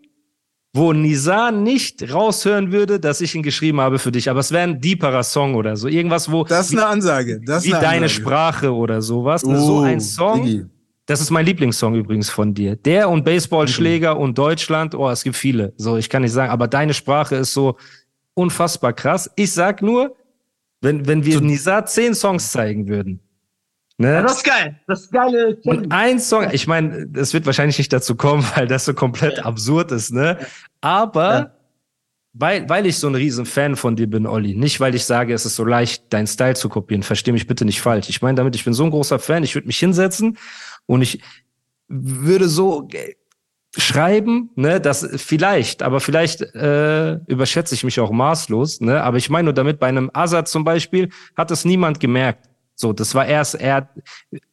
wo 0.74 0.92
Nisa 0.92 1.50
nicht 1.50 2.12
raushören 2.12 2.72
würde, 2.72 3.00
dass 3.00 3.20
ich 3.20 3.34
ihn 3.34 3.42
geschrieben 3.42 3.80
habe 3.80 3.98
für 3.98 4.12
dich. 4.12 4.28
Aber 4.28 4.40
es 4.40 4.50
wäre 4.52 4.64
ein 4.64 4.80
deeperer 4.80 5.22
Song 5.22 5.54
oder 5.54 5.76
so. 5.76 5.88
Irgendwas, 5.88 6.30
wo 6.30 6.44
Das 6.44 6.66
ist 6.68 6.72
eine 6.76 6.86
Ansage. 6.86 7.40
Das 7.44 7.64
ist 7.64 7.68
wie 7.70 7.74
eine 7.74 7.82
deine 7.82 8.04
Ansage. 8.06 8.22
Sprache 8.22 8.74
oder 8.74 9.00
sowas. 9.00 9.44
ne? 9.44 9.58
so 9.58 9.78
Oh, 9.78 9.82
ein 9.82 10.00
Song. 10.00 10.44
Diggi. 10.44 10.66
Das 11.06 11.22
ist 11.22 11.30
mein 11.30 11.46
Lieblingssong 11.46 11.94
übrigens 11.94 12.28
von 12.28 12.52
dir. 12.52 12.76
Der 12.76 13.08
und 13.08 13.24
Baseballschläger 13.24 14.18
und 14.18 14.36
Deutschland, 14.36 14.94
oh, 14.94 15.08
es 15.08 15.24
gibt 15.24 15.36
viele. 15.36 15.72
So, 15.78 15.96
ich 15.96 16.10
kann 16.10 16.20
nicht 16.20 16.32
sagen, 16.32 16.52
aber 16.52 16.68
deine 16.68 16.92
Sprache 16.92 17.36
ist 17.36 17.54
so 17.54 17.76
unfassbar 18.34 18.92
krass. 18.92 19.30
Ich 19.36 19.52
sag 19.52 19.80
nur, 19.80 20.14
wenn, 20.80 21.06
wenn 21.06 21.24
wir 21.24 21.40
Nisa 21.40 21.84
zehn 21.84 22.14
Songs 22.14 22.52
zeigen 22.52 22.88
würden, 22.88 23.20
Ja, 23.98 24.20
ne? 24.20 24.22
das 24.22 24.36
ist 24.38 24.44
geil. 24.44 24.80
Das 24.86 25.00
ist 25.02 25.12
geile. 25.12 25.58
Und 25.64 25.90
ein 25.92 26.20
Song, 26.20 26.48
ich 26.52 26.66
meine, 26.66 27.08
es 27.14 27.34
wird 27.34 27.46
wahrscheinlich 27.46 27.78
nicht 27.78 27.92
dazu 27.92 28.14
kommen, 28.16 28.44
weil 28.56 28.66
das 28.68 28.84
so 28.84 28.94
komplett 28.94 29.44
absurd 29.44 29.90
ist, 29.92 30.12
ne? 30.12 30.38
Aber 30.80 31.30
Ja. 31.30 31.54
weil, 32.32 32.68
weil 32.68 32.86
ich 32.86 32.96
so 32.98 33.08
ein 33.08 33.14
riesen 33.16 33.44
Fan 33.46 33.74
von 33.74 33.96
dir 33.96 34.06
bin, 34.08 34.26
Olli, 34.26 34.54
nicht 34.54 34.78
weil 34.78 34.94
ich 34.94 35.04
sage, 35.04 35.34
es 35.34 35.44
ist 35.46 35.56
so 35.56 35.64
leicht, 35.64 36.12
deinen 36.12 36.28
Style 36.28 36.54
zu 36.54 36.68
kopieren, 36.68 37.02
versteh 37.02 37.32
mich 37.32 37.46
bitte 37.48 37.64
nicht 37.64 37.80
falsch. 37.80 38.08
Ich 38.08 38.22
meine 38.22 38.36
damit, 38.36 38.54
ich 38.54 38.64
bin 38.64 38.72
so 38.74 38.84
ein 38.84 38.90
großer 38.90 39.18
Fan, 39.18 39.42
ich 39.42 39.54
würde 39.56 39.66
mich 39.66 39.78
hinsetzen 39.78 40.38
und 40.86 41.02
ich 41.02 41.20
würde 41.88 42.48
so 42.48 42.88
schreiben, 43.76 44.50
ne, 44.56 44.80
das 44.80 45.08
vielleicht, 45.16 45.82
aber 45.82 46.00
vielleicht 46.00 46.40
äh, 46.40 47.16
überschätze 47.26 47.74
ich 47.74 47.84
mich 47.84 48.00
auch 48.00 48.10
maßlos, 48.10 48.80
ne, 48.80 49.02
aber 49.02 49.18
ich 49.18 49.28
meine 49.30 49.44
nur 49.44 49.52
damit, 49.52 49.78
bei 49.78 49.88
einem 49.88 50.10
Azad 50.14 50.48
zum 50.48 50.64
Beispiel 50.64 51.10
hat 51.36 51.50
es 51.50 51.64
niemand 51.64 52.00
gemerkt. 52.00 52.48
So, 52.74 52.92
das 52.92 53.14
war 53.14 53.26
erst 53.26 53.56
er, 53.56 53.88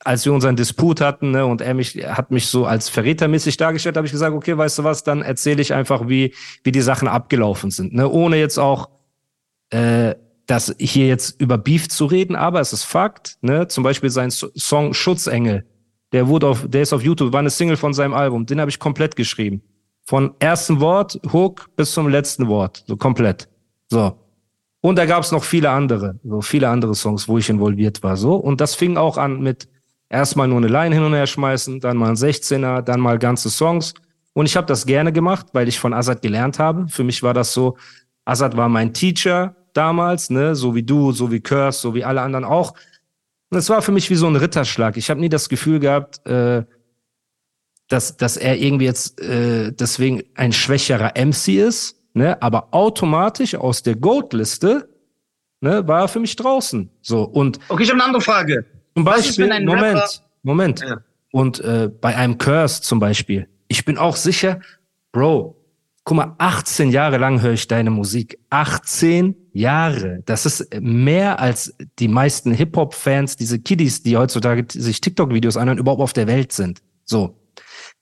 als 0.04 0.26
wir 0.26 0.34
unseren 0.34 0.56
Disput 0.56 1.00
hatten, 1.00 1.32
ne, 1.32 1.46
und 1.46 1.62
er 1.62 1.74
mich 1.76 1.96
hat 2.06 2.32
mich 2.32 2.48
so 2.48 2.66
als 2.66 2.90
verrätermäßig 2.90 3.56
dargestellt, 3.58 3.98
habe 3.98 4.08
ich 4.08 4.12
gesagt, 4.12 4.36
okay, 4.36 4.58
weißt 4.58 4.80
du 4.80 4.84
was, 4.84 5.04
dann 5.04 5.22
erzähle 5.22 5.62
ich 5.62 5.74
einfach, 5.74 6.08
wie 6.10 6.34
wie 6.64 6.72
die 6.72 6.82
Sachen 6.82 7.08
abgelaufen 7.08 7.72
sind, 7.72 7.94
ne, 7.94 8.10
ohne 8.10 8.38
jetzt 8.38 8.58
auch 8.58 8.90
äh, 9.70 10.16
das 10.48 10.76
hier 10.78 11.08
jetzt 11.08 11.40
über 11.42 11.58
Beef 11.58 11.88
zu 11.90 12.06
reden, 12.06 12.36
aber 12.36 12.60
es 12.60 12.74
ist 12.74 12.84
Fakt, 12.84 13.38
ne, 13.42 13.68
zum 13.68 13.84
Beispiel 13.84 14.10
sein 14.10 14.30
So- 14.30 14.50
Song 14.56 14.94
Schutzengel, 14.94 15.66
der 16.16 16.30
wurde 16.30 16.48
auf, 16.48 16.66
der 16.66 16.82
ist 16.82 16.94
auf 16.94 17.04
YouTube, 17.04 17.34
war 17.34 17.42
eine 17.42 17.50
Single 17.50 17.76
von 17.76 17.94
seinem 17.94 18.14
Album, 18.14 18.46
den 18.46 18.62
habe 18.62 18.72
ich 18.72 18.80
komplett 18.80 19.18
geschrieben. 19.18 19.62
Von 20.06 20.34
ersten 20.40 20.80
Wort, 20.80 21.20
Hook 21.34 21.76
bis 21.76 21.92
zum 21.92 22.08
letzten 22.08 22.48
Wort, 22.48 22.86
so 22.88 22.96
komplett. 22.96 23.50
So. 23.90 24.18
Und 24.80 24.98
da 24.98 25.06
gab 25.06 25.24
es 25.24 25.34
noch 25.34 25.44
viele 25.44 25.72
andere, 25.72 26.18
so 26.24 26.40
viele 26.40 26.70
andere 26.70 26.96
Songs, 26.96 27.28
wo 27.28 27.38
ich 27.38 27.50
involviert 27.50 28.02
war, 28.02 28.16
so. 28.16 28.36
Und 28.36 28.62
das 28.62 28.76
fing 28.76 28.96
auch 28.96 29.18
an 29.18 29.42
mit 29.42 29.68
erstmal 30.08 30.48
nur 30.48 30.60
eine 30.60 30.70
Line 30.70 30.96
hin 30.96 31.04
und 31.04 31.14
her 31.14 31.28
schmeißen, 31.28 31.82
dann 31.82 31.98
mal 31.98 32.12
ein 32.12 32.16
16er, 32.16 32.82
dann 32.82 33.02
mal 33.02 33.20
ganze 33.20 33.50
Songs. 33.50 33.94
Und 34.32 34.46
ich 34.46 34.56
habe 34.56 34.68
das 34.68 34.86
gerne 34.86 35.12
gemacht, 35.12 35.48
weil 35.52 35.68
ich 35.68 35.80
von 35.80 35.94
Azad 35.94 36.22
gelernt 36.22 36.60
habe. 36.60 36.88
Für 36.88 37.04
mich 37.04 37.24
war 37.24 37.34
das 37.34 37.52
so, 37.52 37.76
Azad 38.24 38.56
war 38.56 38.70
mein 38.70 38.94
Teacher 38.94 39.54
damals, 39.74 40.30
ne, 40.30 40.56
so 40.56 40.76
wie 40.76 40.84
du, 40.84 41.12
so 41.12 41.30
wie 41.30 41.42
Curse, 41.42 41.78
so 41.78 41.94
wie 41.94 42.06
alle 42.06 42.22
anderen 42.22 42.46
auch. 42.46 42.74
Und 43.56 43.60
es 43.60 43.70
war 43.70 43.82
für 43.82 43.94
mich 43.94 44.10
wie 44.10 44.16
so 44.16 44.28
ein 44.28 44.36
Ritterschlag. 44.36 44.98
Ich 44.98 45.10
habe 45.10 45.22
nie 45.22 45.30
das 45.30 45.48
Gefühl 45.48 45.80
gehabt, 45.80 46.28
äh, 46.28 46.66
dass, 47.88 48.18
dass 48.18 48.36
er 48.36 48.58
irgendwie 48.58 48.84
jetzt 48.84 49.22
äh, 49.22 49.72
deswegen 49.72 50.24
ein 50.36 50.52
schwächerer 50.52 51.14
MC 51.18 51.48
ist, 51.66 51.96
ne, 52.14 52.42
aber 52.42 52.74
automatisch 52.74 53.56
aus 53.56 53.82
der 53.82 53.96
Goat-Liste 53.96 54.90
ne, 55.62 55.88
war 55.88 56.02
er 56.02 56.08
für 56.10 56.20
mich 56.20 56.36
draußen. 56.36 56.90
So 57.02 57.24
und 57.24 57.60
Okay, 57.70 57.84
ich 57.84 57.90
habe 57.90 57.98
eine 58.00 58.04
andere 58.04 58.22
Frage. 58.22 58.66
zum 58.94 59.08
ist, 59.08 59.14
Beispiel, 59.14 59.50
ein 59.50 59.64
Moment, 59.64 60.00
Rapper- 60.00 60.10
Moment. 60.44 60.80
Ja. 60.82 60.98
Und 61.32 61.62
äh, 61.62 61.90
bei 62.02 62.14
einem 62.14 62.38
Curse 62.38 62.82
zum 62.82 63.00
Beispiel, 63.00 63.48
ich 63.70 63.86
bin 63.86 63.98
auch 63.98 64.18
sicher, 64.18 64.60
Bro, 65.14 65.56
guck 66.06 66.18
mal, 66.18 66.36
18 66.38 66.92
Jahre 66.92 67.18
lang 67.18 67.42
höre 67.42 67.54
ich 67.54 67.68
deine 67.68 67.90
Musik. 67.90 68.40
18 68.52 69.36
Jahre. 69.54 70.22
Das 70.26 70.46
ist 70.46 70.68
mehr 70.80 71.40
als 71.40 71.76
die 72.00 72.08
meisten 72.08 72.52
Hip-Hop-Fans, 72.52 73.36
diese 73.36 73.60
Kiddies, 73.60 74.04
die 74.04 74.16
heutzutage 74.16 74.66
sich 74.72 75.02
TikTok-Videos 75.02 75.58
anhören, 75.58 75.80
überhaupt 75.80 76.02
auf 76.02 76.14
der 76.14 76.28
Welt 76.28 76.54
sind. 76.54 76.82
So. 77.04 77.42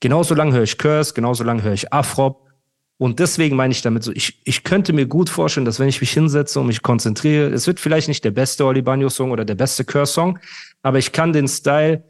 Genauso 0.01 0.35
lang 0.35 0.51
höre 0.51 0.63
ich 0.63 0.77
Curse, 0.77 1.13
genauso 1.13 1.45
lang 1.45 1.63
höre 1.63 1.73
ich 1.73 1.93
Afrop. 1.93 2.49
Und 2.97 3.19
deswegen 3.19 3.55
meine 3.55 3.71
ich 3.71 3.81
damit 3.81 4.03
so, 4.03 4.11
ich, 4.11 4.41
ich 4.43 4.63
könnte 4.63 4.91
mir 4.91 5.05
gut 5.05 5.29
vorstellen, 5.29 5.65
dass 5.65 5.79
wenn 5.79 5.87
ich 5.87 6.01
mich 6.01 6.11
hinsetze 6.11 6.59
und 6.59 6.67
mich 6.67 6.81
konzentriere, 6.81 7.49
es 7.49 7.67
wird 7.67 7.79
vielleicht 7.79 8.09
nicht 8.09 8.23
der 8.23 8.31
beste 8.31 8.65
Oli 8.65 8.81
Banyo-Song 8.81 9.31
oder 9.31 9.45
der 9.45 9.55
beste 9.55 9.85
Curse-Song, 9.85 10.39
aber 10.81 10.99
ich 10.99 11.11
kann 11.11 11.31
den 11.31 11.47
Style 11.47 12.03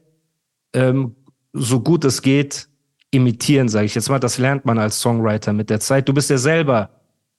ähm, 0.74 1.16
so 1.54 1.80
gut 1.80 2.04
es 2.04 2.22
geht 2.22 2.68
imitieren, 3.14 3.70
sage 3.70 3.86
ich 3.86 3.96
jetzt 3.96 4.10
mal. 4.10 4.20
Das 4.20 4.38
lernt 4.38 4.66
man 4.66 4.80
als 4.80 5.00
Songwriter 5.00 5.54
mit 5.54 5.70
der 5.70 5.80
Zeit. 5.80 6.08
Du 6.08 6.14
bist 6.14 6.30
ja 6.30 6.38
selber 6.38 6.90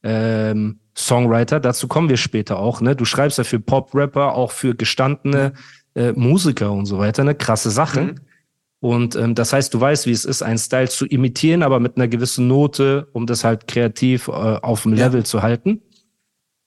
ähm, 0.02 0.80
Songwriter, 0.96 1.60
dazu 1.60 1.88
kommen 1.88 2.08
wir 2.08 2.16
später 2.16 2.58
auch. 2.58 2.80
Ne? 2.80 2.94
Du 2.94 3.04
schreibst 3.04 3.38
ja 3.38 3.44
für 3.44 3.58
Pop-Rapper, 3.58 4.34
auch 4.34 4.52
für 4.52 4.74
gestandene 4.74 5.54
äh, 5.94 6.12
Musiker 6.12 6.70
und 6.72 6.86
so 6.86 6.98
weiter, 6.98 7.24
ne? 7.24 7.34
krasse 7.34 7.70
Sachen. 7.70 8.06
Mhm. 8.06 8.14
Und 8.80 9.16
ähm, 9.16 9.34
das 9.34 9.52
heißt, 9.52 9.72
du 9.72 9.80
weißt, 9.80 10.06
wie 10.06 10.12
es 10.12 10.26
ist, 10.26 10.42
einen 10.42 10.58
Style 10.58 10.88
zu 10.88 11.06
imitieren, 11.06 11.62
aber 11.62 11.80
mit 11.80 11.96
einer 11.96 12.06
gewissen 12.06 12.46
Note, 12.46 13.08
um 13.12 13.26
das 13.26 13.42
halt 13.42 13.66
kreativ 13.66 14.28
äh, 14.28 14.32
auf 14.32 14.82
dem 14.82 14.94
Ja. 14.94 15.06
Level 15.06 15.24
zu 15.24 15.42
halten. 15.42 15.80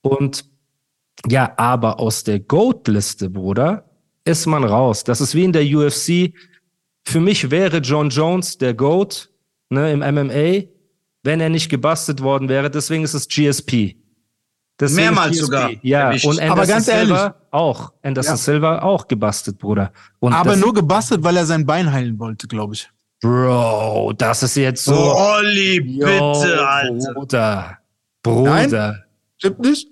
Und 0.02 0.44
ja, 1.28 1.52
aber 1.56 2.00
aus 2.00 2.24
der 2.24 2.40
Goat-Liste, 2.40 3.30
Bruder, 3.30 3.88
ist 4.24 4.46
man 4.46 4.64
raus. 4.64 5.04
Das 5.04 5.20
ist 5.20 5.34
wie 5.34 5.44
in 5.44 5.52
der 5.52 5.64
UFC. 5.64 6.34
Für 7.08 7.20
mich 7.20 7.50
wäre 7.50 7.78
John 7.78 8.10
Jones 8.10 8.58
der 8.58 8.74
Goat 8.74 9.30
ne, 9.70 9.92
im 9.92 10.00
MMA, 10.00 10.68
wenn 11.22 11.40
er 11.40 11.48
nicht 11.48 11.70
gebastelt 11.70 12.22
worden 12.22 12.50
wäre. 12.50 12.70
Deswegen 12.70 13.02
ist 13.02 13.14
es 13.14 13.26
GSP. 13.26 13.96
Deswegen 14.78 15.06
Mehrmals 15.06 15.30
GSP. 15.32 15.40
sogar 15.44 15.70
Ja, 15.82 16.00
erwischt. 16.08 16.26
und 16.26 16.32
Anderson 16.38 16.50
Aber 16.58 16.66
ganz 16.66 16.88
ehrlich- 16.88 17.18
auch. 17.50 17.92
Anderson 18.02 18.32
Ja. 18.34 18.36
Silva 18.36 18.78
auch 18.82 19.08
gebastelt, 19.08 19.58
Bruder. 19.58 19.90
Und 20.20 20.34
Aber 20.34 20.54
nur 20.54 20.74
gebastelt, 20.74 21.24
weil 21.24 21.36
er 21.38 21.46
sein 21.46 21.64
Bein 21.64 21.90
heilen 21.90 22.18
wollte, 22.18 22.46
glaube 22.46 22.74
ich. 22.74 22.88
Bro, 23.22 24.12
das 24.18 24.42
ist 24.42 24.56
jetzt 24.56 24.84
so. 24.84 24.92
Oh, 24.94 25.16
Olli, 25.38 25.80
Yo, 25.80 26.06
bitte, 26.06 26.68
Alter. 26.68 27.12
Bruder. 27.14 27.78
Bruder. 28.22 29.04
Stimmt 29.38 29.60
nicht? 29.60 29.88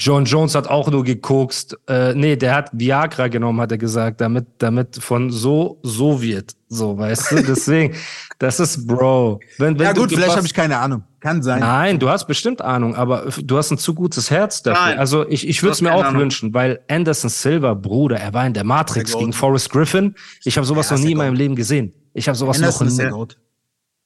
John 0.00 0.24
Jones 0.24 0.54
hat 0.54 0.66
auch 0.66 0.90
nur 0.90 1.04
gekokst. 1.04 1.76
Äh, 1.86 2.14
nee, 2.14 2.34
der 2.34 2.54
hat 2.54 2.70
Viagra 2.72 3.28
genommen, 3.28 3.60
hat 3.60 3.70
er 3.70 3.76
gesagt, 3.76 4.22
damit, 4.22 4.46
damit 4.58 4.96
von 4.96 5.30
so, 5.30 5.78
so 5.82 6.22
wird. 6.22 6.56
So, 6.68 6.96
weißt 6.96 7.32
du? 7.32 7.42
Deswegen, 7.42 7.94
das 8.38 8.60
ist 8.60 8.86
Bro. 8.86 9.40
Wenn, 9.58 9.78
wenn 9.78 9.84
Ja 9.84 9.92
du 9.92 10.00
gut, 10.00 10.10
vielleicht 10.10 10.36
habe 10.36 10.46
ich 10.46 10.54
keine 10.54 10.78
Ahnung. 10.78 11.02
Kann 11.20 11.42
sein. 11.42 11.60
Nein, 11.60 11.98
du 11.98 12.08
hast 12.08 12.26
bestimmt 12.26 12.62
Ahnung, 12.62 12.94
aber 12.94 13.26
du 13.42 13.58
hast 13.58 13.70
ein 13.72 13.76
zu 13.76 13.92
gutes 13.94 14.30
Herz 14.30 14.62
dafür. 14.62 14.86
Nein. 14.86 14.98
also 14.98 15.28
ich, 15.28 15.46
ich 15.46 15.62
würde 15.62 15.72
es 15.72 15.82
mir 15.82 15.92
auch 15.92 16.02
Ahnung. 16.02 16.22
wünschen, 16.22 16.54
weil 16.54 16.80
Anderson 16.88 17.28
Silva, 17.28 17.74
Bruder, 17.74 18.16
er 18.16 18.32
war 18.32 18.46
in 18.46 18.54
der 18.54 18.64
Matrix 18.64 19.10
Der 19.10 19.20
gegen. 19.20 19.34
Forrest 19.34 19.68
Griffin. 19.68 20.14
Ich 20.44 20.56
habe 20.56 20.66
sowas 20.66 20.88
Ja, 20.88 20.96
noch 20.96 21.04
nie 21.04 21.12
in 21.12 21.18
meinem. 21.18 21.34
Leben 21.34 21.56
gesehen. 21.56 21.92
Ich 22.14 22.26
habe 22.26 22.38
sowas 22.38 22.56
Anderson 22.56 22.88
noch 22.88 23.04
nie. 23.04 23.10
Goat. 23.10 23.36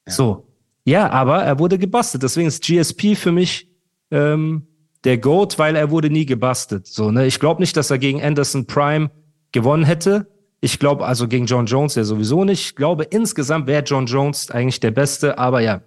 So. 0.06 0.48
Ja, 0.84 1.08
aber 1.10 1.44
er 1.44 1.60
wurde 1.60 1.78
gebastelt. 1.78 2.24
Deswegen 2.24 2.48
ist 2.48 2.64
GSP 2.64 3.14
für 3.14 3.30
mich 3.30 3.70
ähm, 4.10 4.66
der 5.04 5.18
GOAT, 5.18 5.58
weil 5.58 5.76
er 5.76 5.90
wurde 5.90 6.10
nie 6.10 6.26
gebastelt. 6.26 6.86
So, 6.86 7.10
ne? 7.10 7.26
Ich 7.26 7.38
glaube 7.40 7.60
nicht, 7.60 7.76
dass 7.76 7.90
er 7.90 7.98
gegen 7.98 8.22
Anderson 8.22 8.66
Prime 8.66 9.10
gewonnen 9.52 9.84
hätte. 9.84 10.26
Ich 10.60 10.78
glaube, 10.78 11.04
also 11.04 11.28
gegen 11.28 11.44
John 11.46 11.66
Jones 11.66 11.94
ja 11.94 12.04
sowieso 12.04 12.44
nicht. 12.44 12.60
Ich 12.62 12.74
glaube, 12.76 13.04
insgesamt 13.04 13.66
wäre 13.66 13.82
John 13.84 14.06
Jones 14.06 14.50
eigentlich 14.50 14.80
der 14.80 14.92
Beste, 14.92 15.38
aber 15.38 15.60
ja. 15.60 15.82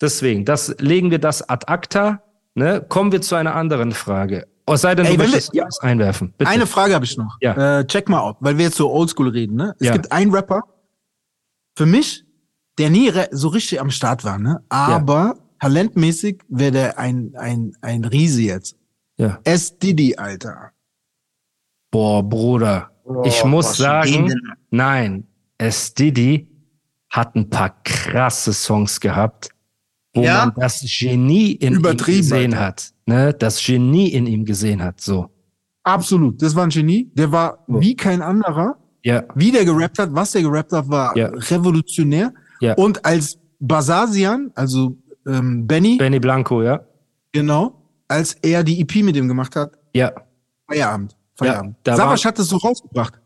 Deswegen, 0.00 0.44
das 0.44 0.74
legen 0.78 1.10
wir 1.10 1.18
das 1.18 1.48
ad 1.48 1.66
acta. 1.68 2.22
Ne? 2.54 2.84
Kommen 2.88 3.10
wir 3.12 3.22
zu 3.22 3.34
einer 3.36 3.54
anderen 3.54 3.92
Frage. 3.92 4.46
Es 4.66 4.82
sei 4.82 4.94
denn, 4.94 5.06
Ey, 5.06 5.12
du 5.12 5.18
wenn 5.20 5.26
wir- 5.28 5.32
möchtest 5.36 5.54
was 5.56 5.80
einwerfen. 5.80 6.34
Bitte. 6.36 6.50
Eine 6.50 6.66
Frage 6.66 6.94
habe 6.94 7.04
ich 7.04 7.16
noch. 7.16 7.36
Ja. 7.40 7.80
Äh, 7.80 7.86
check 7.86 8.08
mal 8.08 8.20
ab, 8.28 8.36
weil 8.40 8.58
wir 8.58 8.66
jetzt 8.66 8.76
so 8.76 8.90
oldschool 8.92 9.28
reden. 9.28 9.56
Ne? 9.56 9.74
Es 9.78 9.86
Ja. 9.86 9.92
gibt 9.92 10.12
einen 10.12 10.30
Rapper, 10.34 10.62
für 11.76 11.86
mich, 11.86 12.24
der 12.78 12.90
nie 12.90 13.10
so 13.30 13.48
richtig 13.48 13.80
am 13.80 13.90
Start 13.90 14.24
war, 14.24 14.38
ne? 14.38 14.62
aber 14.68 15.36
talentmäßig 15.66 16.40
wäre 16.48 16.72
der 16.72 16.98
ein, 16.98 17.34
ein, 17.36 17.72
ein 17.82 18.04
Riese 18.04 18.42
jetzt. 18.42 18.76
ja. 19.16 19.38
S. 19.44 19.78
Diddy, 19.78 20.16
Alter. 20.16 20.72
Boah, 21.92 22.22
Bruder. 22.28 22.90
ich 23.24 23.44
Oh, 23.44 23.46
muss 23.46 23.66
was 23.66 23.76
sagen, 23.76 24.34
nein, 24.70 25.24
S. 25.58 25.94
Diddy 25.94 26.48
hat 27.10 27.36
ein 27.36 27.48
paar 27.48 27.80
krasse 27.84 28.52
Songs 28.52 28.98
gehabt, 28.98 29.50
wo 30.14 30.22
Ja? 30.22 30.46
man 30.46 30.54
das 30.56 30.80
Genie 30.98 31.52
in 31.52 31.74
ihm 31.74 31.96
gesehen 31.96 32.54
Alter. 32.54 32.66
hat. 32.66 32.92
Ne? 33.06 33.32
Das 33.34 33.64
Genie 33.64 34.08
in 34.08 34.26
ihm 34.26 34.44
gesehen 34.44 34.82
hat. 34.82 35.00
So. 35.00 35.30
Absolut. 35.84 36.42
Das 36.42 36.56
war 36.56 36.64
ein 36.64 36.70
Genie. 36.70 37.08
Der 37.14 37.30
war 37.30 37.62
So. 37.68 37.80
wie 37.80 37.94
kein 37.94 38.20
anderer. 38.20 38.76
Ja, 39.04 39.22
Wie 39.36 39.50
der 39.52 39.64
gerappt 39.64 39.98
hat, 39.98 40.12
was 40.14 40.32
der 40.32 40.42
gerappt 40.42 40.72
hat, 40.72 40.88
war 40.88 41.16
Ja. 41.16 41.28
revolutionär. 41.28 42.32
Ja. 42.60 42.74
Und 42.74 43.04
als 43.04 43.38
Basasian, 43.58 44.50
also 44.54 44.96
ähm, 45.26 45.66
Benny, 45.66 45.96
Benny 45.98 46.18
Blanco, 46.20 46.62
ja. 46.62 46.84
genau, 47.32 47.82
als 48.08 48.34
er 48.42 48.62
die 48.64 48.80
EP 48.80 48.96
mit 49.02 49.16
ihm 49.16 49.28
gemacht 49.28 49.54
hat, 49.56 49.72
Ja, 49.94 50.12
Feierabend. 50.68 51.16
Feierabend. 51.34 51.76
da 51.84 51.96
Savas 51.96 52.24
war- 52.24 52.28
hat 52.30 52.38
es 52.38 52.48
so 52.48 52.56
rausgebracht. 52.58 53.20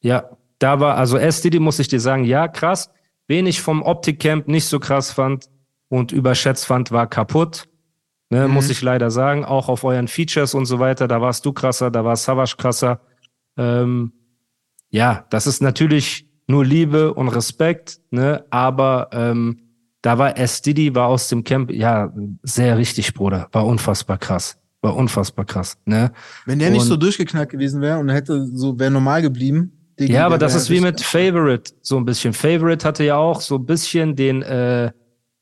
ja. 0.00 0.28
Da 0.60 0.78
war, 0.80 0.96
also 0.96 1.18
S. 1.18 1.42
Diddy 1.42 1.58
muss 1.58 1.80
ich 1.80 1.88
dir 1.88 1.98
sagen, 2.00 2.24
ja, 2.24 2.46
krass. 2.48 2.88
Wen 3.26 3.44
ich 3.44 3.60
vom 3.60 3.82
Optik-Camp 3.82 4.46
nicht 4.46 4.64
so 4.66 4.78
krass 4.78 5.10
fand 5.10 5.50
und 5.88 6.12
überschätzt 6.12 6.64
fand, 6.64 6.92
war 6.92 7.08
kaputt. 7.08 7.68
Ne, 8.30 8.46
Mhm. 8.46 8.54
Muss 8.54 8.70
ich 8.70 8.80
leider 8.80 9.10
sagen. 9.10 9.44
Auch 9.44 9.68
auf 9.68 9.82
euren 9.84 10.06
Features 10.08 10.54
und 10.54 10.64
so 10.66 10.78
weiter. 10.78 11.08
Da 11.08 11.20
warst 11.20 11.44
du 11.44 11.52
krasser, 11.52 11.90
da 11.90 12.04
war 12.04 12.14
Savage 12.16 12.54
krasser. 12.56 13.00
Ähm, 13.58 14.12
ja, 14.90 15.26
das 15.28 15.46
ist 15.48 15.60
natürlich 15.60 16.26
nur 16.46 16.64
Liebe 16.64 17.12
und 17.12 17.28
Respekt, 17.28 18.00
ne? 18.10 18.44
Aber 18.50 19.08
ähm, 19.12 19.63
da 20.04 20.18
war 20.18 20.36
S. 20.36 20.60
Diddy, 20.60 20.94
war 20.94 21.08
aus 21.08 21.28
dem 21.28 21.44
Camp, 21.44 21.70
ja, 21.70 22.12
sehr 22.42 22.76
richtig, 22.76 23.14
Bruder. 23.14 23.48
War 23.52 23.64
unfassbar 23.64 24.18
krass. 24.18 24.58
War 24.82 24.94
unfassbar 24.94 25.46
krass, 25.46 25.78
ne? 25.86 26.12
Wenn 26.44 26.58
der 26.58 26.68
nicht 26.70 26.82
Und- 26.82 26.88
so 26.88 26.96
durchgeknallt 26.96 27.48
gewesen 27.48 27.80
wäre 27.80 27.98
und 27.98 28.10
hätte 28.10 28.46
so, 28.52 28.78
wäre 28.78 28.90
normal 28.90 29.22
geblieben. 29.22 29.72
Digga, 29.98 30.12
Ja, 30.12 30.26
aber 30.26 30.36
das 30.36 30.54
ist 30.54 30.68
wie 30.68 30.80
mit 30.80 31.00
Favorite, 31.00 31.72
so 31.80 31.96
ein 31.96 32.04
bisschen. 32.04 32.34
Favorite 32.34 32.86
hatte 32.86 33.04
ja 33.04 33.16
auch 33.16 33.40
so 33.40 33.54
ein 33.56 33.64
bisschen 33.64 34.14
den 34.14 34.42
äh, 34.42 34.90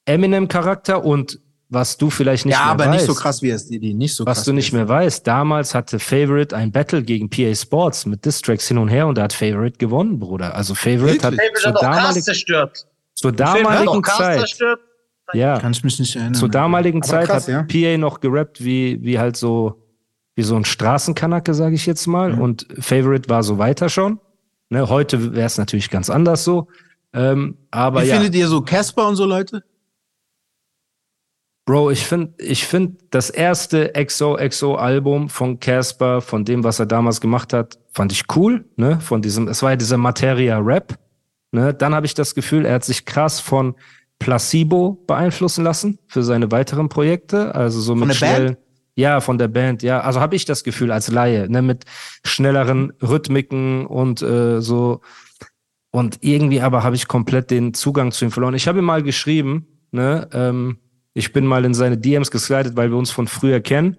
Eminem-Charakter 0.07 1.05
und 1.05 1.40
was 1.68 1.96
du 1.96 2.11
vielleicht 2.11 2.44
nicht 2.44 2.55
Ja, 2.55 2.64
mehr 2.64 2.70
aber 2.72 2.85
weißt, 2.87 2.92
nicht 2.92 3.07
so 3.07 3.14
krass 3.14 3.40
wie 3.40 3.48
SDD, 3.51 3.94
nicht 3.94 4.14
so 4.14 4.27
was 4.27 4.38
krass. 4.38 4.44
du 4.44 4.51
wie 4.53 4.57
nicht 4.57 4.72
mehr 4.75 4.87
weißt, 4.88 5.27
damals 5.27 5.75
hatte 5.75 5.98
Favorite 5.98 6.55
ein 6.55 6.70
Battle 6.70 7.03
gegen 7.03 7.31
PA 7.31 7.55
Sports 7.55 8.05
mit 8.05 8.25
Distracks 8.27 8.68
hin 8.68 8.77
und 8.77 8.88
her 8.88 9.07
und 9.07 9.16
da 9.16 9.22
hat 9.22 9.33
Favorite 9.33 9.79
gewonnen, 9.79 10.18
Bruder. 10.18 10.55
Also 10.55 10.75
Favorite 10.75 11.25
hat 11.27 11.33
Wirklich? 11.33 11.40
Favorite 11.40 11.61
zur, 11.62 11.68
hat 11.70 11.77
auch 11.77 11.81
damalig, 12.03 12.22
zerstört. 12.25 12.87
Zur 13.22 13.30
auch 13.30 13.37
damaligen 13.37 14.04
Zeit, 14.04 14.58
ja, 15.32 15.58
Kann 15.58 15.72
ich 15.72 15.82
mich 15.82 15.98
nicht 15.98 16.14
erinnern. 16.16 16.35
zur 16.35 16.48
damaligen 16.48 16.98
Aber 16.98 17.08
Zeit 17.08 17.26
krass, 17.28 17.48
hat 17.48 17.70
ja. 17.70 17.94
PA 17.94 17.98
noch 17.98 18.20
gerappt 18.20 18.62
wie, 18.62 18.98
wie 19.02 19.18
halt 19.18 19.37
so, 19.37 19.82
wie 20.35 20.42
so 20.42 20.56
ein 20.56 20.64
Straßenkanacke, 20.64 21.54
sage 21.54 21.74
ich 21.74 21.87
jetzt 21.87 22.06
mal. 22.06 22.35
Mhm. 22.35 22.40
Und 22.40 22.66
Favorite 22.78 23.28
war 23.28 23.42
so 23.42 23.58
weiter 23.58 23.88
schon. 23.88 24.20
Ne, 24.68 24.88
heute 24.88 25.35
wäre 25.35 25.46
es 25.46 25.58
natürlich 25.58 25.90
ganz 25.90 26.11
anders 26.11 26.44
so. 26.44 26.68
Ähm, 27.12 27.58
aber 27.70 28.02
Wie 28.02 28.06
ja, 28.06 28.14
findet 28.16 28.35
ihr 28.35 28.48
so 28.48 28.62
Casper 28.62 29.08
und 29.08 29.16
so 29.16 29.26
Leute? 29.26 29.62
Bro, 31.64 31.90
ich 31.92 32.06
finde, 32.06 32.32
ich 32.38 32.66
finde 32.66 32.96
das 33.11 33.30
erste 33.30 33.92
XOXO-Album 33.92 35.28
von 35.28 35.61
Casper, 35.61 36.20
von 36.20 36.44
dem, 36.44 36.64
was 36.64 36.80
er 36.80 36.87
damals 36.87 37.20
gemacht 37.20 37.52
hat, 37.52 37.78
fand 37.92 38.11
ich 38.12 38.24
cool. 38.35 38.64
Ne, 38.76 38.98
von 39.00 39.22
diesem, 39.22 39.46
es 39.46 39.62
war 39.62 39.70
ja 39.70 39.76
dieser 39.76 39.96
Materia-Rap. 39.96 40.98
Ne, 41.52 41.74
dann 41.74 41.94
habe 41.94 42.06
ich 42.06 42.14
das 42.14 42.34
Gefühl, 42.34 42.64
er 42.64 42.76
hat 42.76 42.84
sich 42.84 43.04
krass 43.04 43.38
von 43.38 43.74
Placebo 44.18 45.02
beeinflussen 45.06 45.64
lassen 45.64 45.98
für 46.08 46.22
seine 46.22 46.50
weiteren 46.50 46.88
Projekte. 46.88 47.54
Also 47.54 47.80
so 47.80 47.94
mit 47.94 48.08
der 48.08 48.14
schnellen, 48.14 48.56
ja, 48.94 49.20
von 49.20 49.36
der 49.36 49.48
Band, 49.48 49.82
ja. 49.82 50.00
Also 50.00 50.20
habe 50.20 50.34
ich 50.34 50.46
das 50.46 50.64
Gefühl 50.64 50.90
als 50.90 51.08
Laie, 51.08 51.50
ne, 51.50 51.60
mit 51.60 51.84
schnelleren 52.24 52.92
Rhythmiken 53.02 53.86
und 53.86 54.22
äh, 54.22 54.62
so. 54.62 55.02
Und 55.90 56.18
irgendwie 56.22 56.62
aber 56.62 56.82
habe 56.84 56.96
ich 56.96 57.06
komplett 57.06 57.50
den 57.50 57.74
Zugang 57.74 58.12
zu 58.12 58.24
ihm 58.24 58.30
verloren. 58.30 58.54
Ich 58.54 58.66
habe 58.66 58.78
ihm 58.78 58.86
mal 58.86 59.02
geschrieben, 59.02 59.66
ne, 59.90 60.28
ähm, 60.32 60.78
ich 61.12 61.34
bin 61.34 61.46
mal 61.46 61.66
in 61.66 61.74
seine 61.74 61.98
DMs 61.98 62.30
geslidet, 62.30 62.76
weil 62.76 62.90
wir 62.90 62.96
uns 62.96 63.10
von 63.10 63.28
früher 63.28 63.60
kennen 63.60 63.98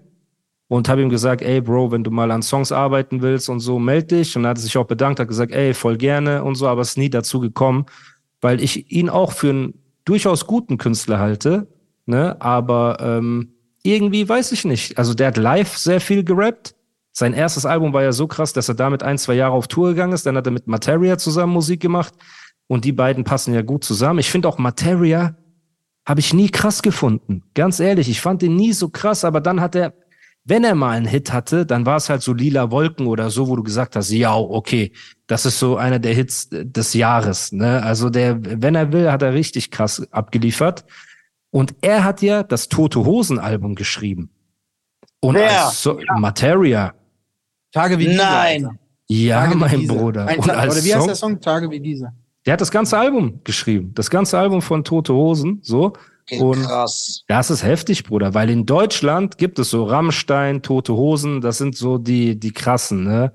und 0.68 0.88
habe 0.88 1.02
ihm 1.02 1.10
gesagt, 1.10 1.42
ey 1.42 1.60
Bro, 1.60 1.92
wenn 1.92 2.04
du 2.04 2.10
mal 2.10 2.30
an 2.30 2.42
Songs 2.42 2.72
arbeiten 2.72 3.22
willst 3.22 3.48
und 3.48 3.60
so, 3.60 3.78
meld 3.78 4.10
dich. 4.10 4.36
Und 4.36 4.44
er 4.44 4.50
hat 4.50 4.58
sich 4.58 4.76
auch 4.76 4.86
bedankt, 4.86 5.20
hat 5.20 5.28
gesagt, 5.28 5.52
ey, 5.52 5.74
voll 5.74 5.96
gerne 5.96 6.42
und 6.42 6.54
so, 6.54 6.66
aber 6.66 6.80
es 6.80 6.90
ist 6.90 6.98
nie 6.98 7.10
dazu 7.10 7.40
gekommen, 7.40 7.86
weil 8.40 8.62
ich 8.62 8.90
ihn 8.90 9.08
auch 9.08 9.32
für 9.32 9.50
einen 9.50 9.74
durchaus 10.04 10.46
guten 10.46 10.78
Künstler 10.78 11.18
halte, 11.18 11.66
ne, 12.06 12.40
aber 12.40 12.98
ähm, 13.00 13.54
irgendwie 13.82 14.28
weiß 14.28 14.52
ich 14.52 14.64
nicht. 14.64 14.98
Also 14.98 15.14
der 15.14 15.28
hat 15.28 15.36
live 15.36 15.76
sehr 15.76 16.00
viel 16.00 16.24
gerappt. 16.24 16.74
Sein 17.12 17.34
erstes 17.34 17.66
Album 17.66 17.92
war 17.92 18.02
ja 18.02 18.12
so 18.12 18.26
krass, 18.26 18.52
dass 18.52 18.68
er 18.68 18.74
damit 18.74 19.02
ein, 19.02 19.18
zwei 19.18 19.34
Jahre 19.34 19.52
auf 19.52 19.68
Tour 19.68 19.90
gegangen 19.90 20.14
ist. 20.14 20.26
Dann 20.26 20.36
hat 20.36 20.46
er 20.46 20.52
mit 20.52 20.66
Materia 20.66 21.16
zusammen 21.18 21.52
Musik 21.52 21.80
gemacht. 21.80 22.14
Und 22.66 22.84
die 22.84 22.92
beiden 22.92 23.24
passen 23.24 23.54
ja 23.54 23.62
gut 23.62 23.84
zusammen. 23.84 24.18
Ich 24.18 24.30
finde 24.30 24.48
auch 24.48 24.58
Materia 24.58 25.36
habe 26.06 26.20
ich 26.20 26.34
nie 26.34 26.50
krass 26.50 26.82
gefunden. 26.82 27.42
Ganz 27.54 27.80
ehrlich, 27.80 28.08
ich 28.08 28.20
fand 28.20 28.42
ihn 28.42 28.56
nie 28.56 28.72
so 28.72 28.88
krass, 28.88 29.24
aber 29.24 29.40
dann 29.40 29.60
hat 29.60 29.74
er, 29.74 29.94
wenn 30.44 30.62
er 30.64 30.74
mal 30.74 30.90
einen 30.90 31.06
Hit 31.06 31.32
hatte, 31.32 31.64
dann 31.64 31.86
war 31.86 31.96
es 31.96 32.10
halt 32.10 32.22
so 32.22 32.32
lila 32.34 32.70
Wolken 32.70 33.06
oder 33.06 33.30
so, 33.30 33.48
wo 33.48 33.56
du 33.56 33.62
gesagt 33.62 33.96
hast, 33.96 34.10
ja, 34.10 34.34
okay, 34.36 34.92
das 35.26 35.46
ist 35.46 35.58
so 35.58 35.76
einer 35.76 35.98
der 35.98 36.12
Hits 36.14 36.48
des 36.50 36.92
Jahres. 36.92 37.50
Ne? 37.52 37.82
Also 37.82 38.10
der, 38.10 38.38
wenn 38.62 38.74
er 38.74 38.92
will, 38.92 39.10
hat 39.10 39.22
er 39.22 39.32
richtig 39.32 39.70
krass 39.70 40.06
abgeliefert. 40.10 40.84
Und 41.50 41.74
er 41.80 42.04
hat 42.04 42.20
ja 42.20 42.42
das 42.42 42.68
Tote 42.68 43.04
Hosen 43.04 43.38
Album 43.38 43.74
geschrieben. 43.74 44.28
Und 45.20 45.36
Wer? 45.36 45.66
als 45.66 45.82
so 45.82 45.98
Materia. 46.18 46.92
Tage 47.72 47.98
wie 47.98 48.06
dieser. 48.08 48.24
Nein. 48.24 48.78
Ja, 49.08 49.44
Tage 49.44 49.56
mein 49.56 49.80
dieser. 49.80 49.94
Bruder. 49.94 50.26
Ein 50.26 50.38
Und 50.40 50.46
Ta- 50.46 50.54
als 50.54 50.74
Oder 50.76 50.84
wie 50.84 50.94
heißt 50.94 51.06
der 51.08 51.14
Song? 51.14 51.40
Tage 51.40 51.70
wie 51.70 51.80
dieser. 51.80 52.12
der 52.44 52.52
hat 52.54 52.60
das 52.60 52.70
ganze 52.70 52.98
Album 52.98 53.40
geschrieben. 53.44 53.92
Das 53.94 54.10
ganze 54.10 54.38
Album 54.38 54.60
von 54.62 54.84
Tote 54.84 55.14
Hosen, 55.14 55.60
so. 55.62 55.94
Und 56.40 56.62
Krass. 56.62 57.22
das 57.28 57.50
ist 57.50 57.62
heftig, 57.62 58.04
Bruder, 58.04 58.32
weil 58.32 58.48
in 58.48 58.64
Deutschland 58.64 59.36
gibt 59.36 59.58
es 59.58 59.70
so 59.70 59.84
Rammstein, 59.84 60.62
Tote 60.62 60.94
Hosen, 60.94 61.40
das 61.42 61.58
sind 61.58 61.76
so 61.76 61.98
die, 61.98 62.38
die 62.40 62.52
krassen, 62.52 63.04
ne? 63.04 63.32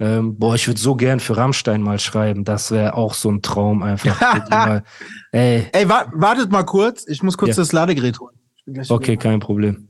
Ähm, 0.00 0.36
boah, 0.36 0.56
ich 0.56 0.66
würde 0.66 0.80
so 0.80 0.96
gern 0.96 1.20
für 1.20 1.36
Rammstein 1.36 1.80
mal 1.80 2.00
schreiben. 2.00 2.42
Das 2.42 2.72
wäre 2.72 2.94
auch 2.94 3.14
so 3.14 3.30
ein 3.30 3.40
Traum 3.42 3.84
einfach. 3.84 4.20
Mal, 4.50 4.82
ey, 5.30 5.68
Ey, 5.72 5.88
wa 5.88 6.10
wartet 6.14 6.50
mal 6.50 6.64
kurz. 6.64 7.06
Ich 7.06 7.22
muss 7.22 7.38
kurz 7.38 7.50
Ja. 7.50 7.62
das 7.62 7.70
Ladegerät 7.70 8.18
holen. 8.18 8.34
Okay, 8.88 9.16
kein 9.16 9.38
Problem. 9.38 9.88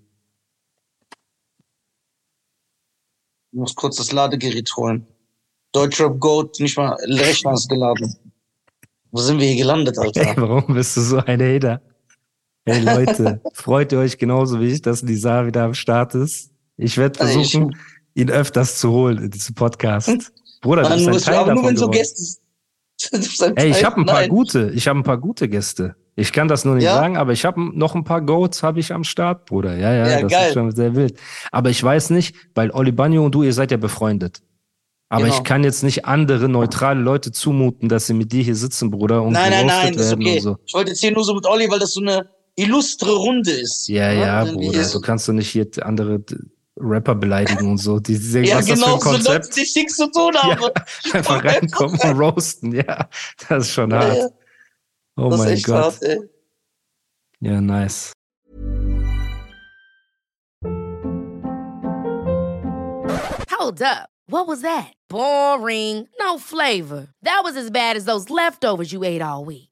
Ich 3.53 3.59
muss 3.59 3.75
kurz 3.75 3.97
das 3.97 4.13
Ladegerät 4.13 4.71
holen. 4.77 5.07
Deutschrap 5.73 6.19
Goat, 6.21 6.61
nicht 6.61 6.77
mal 6.77 6.95
Rechner 7.07 7.55
ist 7.55 7.69
geladen. 7.71 8.15
Wo 9.11 9.21
sind 9.21 9.39
wir 9.41 9.47
hier 9.47 9.57
gelandet, 9.57 9.97
Ey, 10.01 10.05
Alter? 10.07 10.43
warum 10.43 10.75
bist 10.75 10.97
du 10.97 11.01
so 11.01 11.19
ein 11.19 11.41
Hater? 11.41 11.81
Hey 12.65 12.81
Leute, 12.85 13.41
freut 13.55 13.91
ihr 13.93 13.99
euch 13.99 14.19
genauso 14.19 14.61
wie 14.61 14.69
ich, 14.69 14.83
dass 14.83 15.03
Nizar 15.03 15.47
wieder 15.47 15.65
am 15.65 15.75
Start 15.75 16.15
ist? 16.15 16.51
Ich 16.77 16.97
werde 16.97 17.19
versuchen, 17.19 17.77
ihn 18.15 18.31
öfters 18.31 18.79
zu 18.79 18.91
holen 18.93 19.19
in 19.19 19.31
diesem 19.31 19.55
Podcast. 19.57 20.33
Bruder, 20.61 20.83
Mann, 20.83 20.99
du 21.05 21.11
bist 21.11 21.29
ein 21.29 21.35
Teil 21.35 21.43
aber 21.43 21.55
nur 21.55 21.65
wenn 21.65 21.77
so. 21.77 21.89
Gäste. 21.91 22.39
Ey, 23.57 23.71
ich 23.71 23.85
habe 23.85 24.01
ein 24.01 24.07
paar 24.07 24.21
Nein. 24.21 24.29
gute, 24.31 24.71
ich 24.75 24.87
habe 24.87 25.01
ein 25.01 25.03
paar 25.03 25.19
gute 25.19 25.49
Gäste. 25.49 25.97
Ich 26.15 26.33
kann 26.33 26.47
das 26.47 26.65
nur 26.65 26.77
nicht 26.77 26.85
Ja? 26.85 26.95
sagen, 26.95 27.17
aber 27.17 27.33
ich 27.33 27.45
habe 27.45 27.61
noch 27.77 27.97
ein 27.97 28.05
paar 28.05 28.21
Goats 28.21 28.63
habe 28.63 28.79
ich 28.79 28.93
am 28.93 29.03
Start, 29.03 29.47
Bruder. 29.47 29.77
Ja, 29.77 29.93
ja, 29.93 30.09
Ja, 30.09 30.21
das 30.23 30.31
geil. 30.31 30.49
ist 30.49 30.55
schon 30.55 30.71
sehr 30.71 30.95
wild. 30.95 31.19
Aber 31.51 31.71
ich 31.71 31.83
weiß 31.83 32.11
nicht, 32.11 32.37
weil 32.55 32.71
Oli 32.71 32.93
Bagno 32.93 33.25
und 33.25 33.35
du, 33.35 33.43
ihr 33.43 33.53
seid 33.55 33.73
ja 33.73 33.77
befreundet. 33.77 34.41
Aber 35.09 35.25
Genau. 35.25 35.35
ich 35.37 35.43
kann 35.43 35.65
jetzt 35.65 35.83
nicht 35.83 36.05
andere 36.05 36.49
neutrale 36.49 37.01
Leute 37.01 37.33
zumuten, 37.33 37.89
dass 37.89 38.07
sie 38.07 38.15
mit 38.15 38.31
dir 38.31 38.43
hier 38.45 38.55
sitzen, 38.55 38.91
Bruder, 38.91 39.23
und 39.23 39.33
Nein, 39.33 39.51
nein, 39.51 39.67
nein, 39.67 39.93
das 39.95 40.07
ist 40.07 40.13
okay. 40.13 40.39
so. 40.39 40.59
Ich 40.65 40.75
wollte 40.75 40.91
jetzt 40.91 41.01
hier 41.01 41.13
nur 41.13 41.25
so 41.25 41.35
mit 41.35 41.45
Olli, 41.47 41.69
weil 41.69 41.79
das 41.81 41.95
so 41.95 42.01
eine 42.01 42.29
illustre 42.57 43.11
Runde 43.15 43.51
ist. 43.53 43.89
Ja, 43.89 44.13
ja, 44.13 44.47
Wenn 44.47 44.59
wir 44.61 44.67
Bruder, 44.71 44.85
so- 44.85 44.99
du 44.99 45.07
kannst 45.07 45.29
doch 45.29 45.33
nicht 45.33 45.49
hier 45.51 45.67
andere 45.83 46.23
Rapper 46.79 47.15
beleidigen 47.15 47.71
und 47.71 47.79
so. 47.79 47.99
Die, 48.01 48.15
die 48.15 48.19
sagen, 48.19 48.45
Ja, 48.47 48.59
was 48.59 48.67
genau, 48.67 48.95
das 48.95 49.03
für 49.05 49.11
ein 49.11 49.23
so 49.23 49.29
Leute, 49.29 49.41
Konzept? 49.41 49.57
die 49.57 49.61
ich 49.63 49.75
nichts 49.77 49.97
zu 49.97 50.11
tun 50.11 50.35
habe. 50.37 50.73
Einfach 51.13 51.45
reinkommen 51.45 51.99
und 52.01 52.19
roasten, 52.19 52.73
ja. 52.75 53.09
Das 53.49 53.67
ist 53.67 53.73
schon 53.75 53.91
Ja, 53.91 53.99
hart. 54.01 54.17
ja. 54.17 54.29
Oh 55.17 55.29
das 55.31 55.41
ist 55.41 55.45
mein 55.45 55.55
echt 55.55 55.67
Gott. 55.67 55.77
hart, 55.77 56.03
ey. 56.03 56.19
Ja, 57.41 57.61
nice. 57.61 58.13
Hold 63.51 63.83
up. 63.83 64.09
What 64.27 64.47
was 64.47 64.63
that? 64.63 64.93
Boring. 65.09 66.09
No 66.19 66.39
flavor. 66.39 67.09
That 67.23 67.41
was 67.45 67.57
as 67.57 67.71
bad 67.71 67.97
as 67.97 68.05
those 68.05 68.31
leftovers 68.31 68.93
you 68.93 69.05
ate 69.05 69.23
all 69.23 69.45
week. 69.45 69.72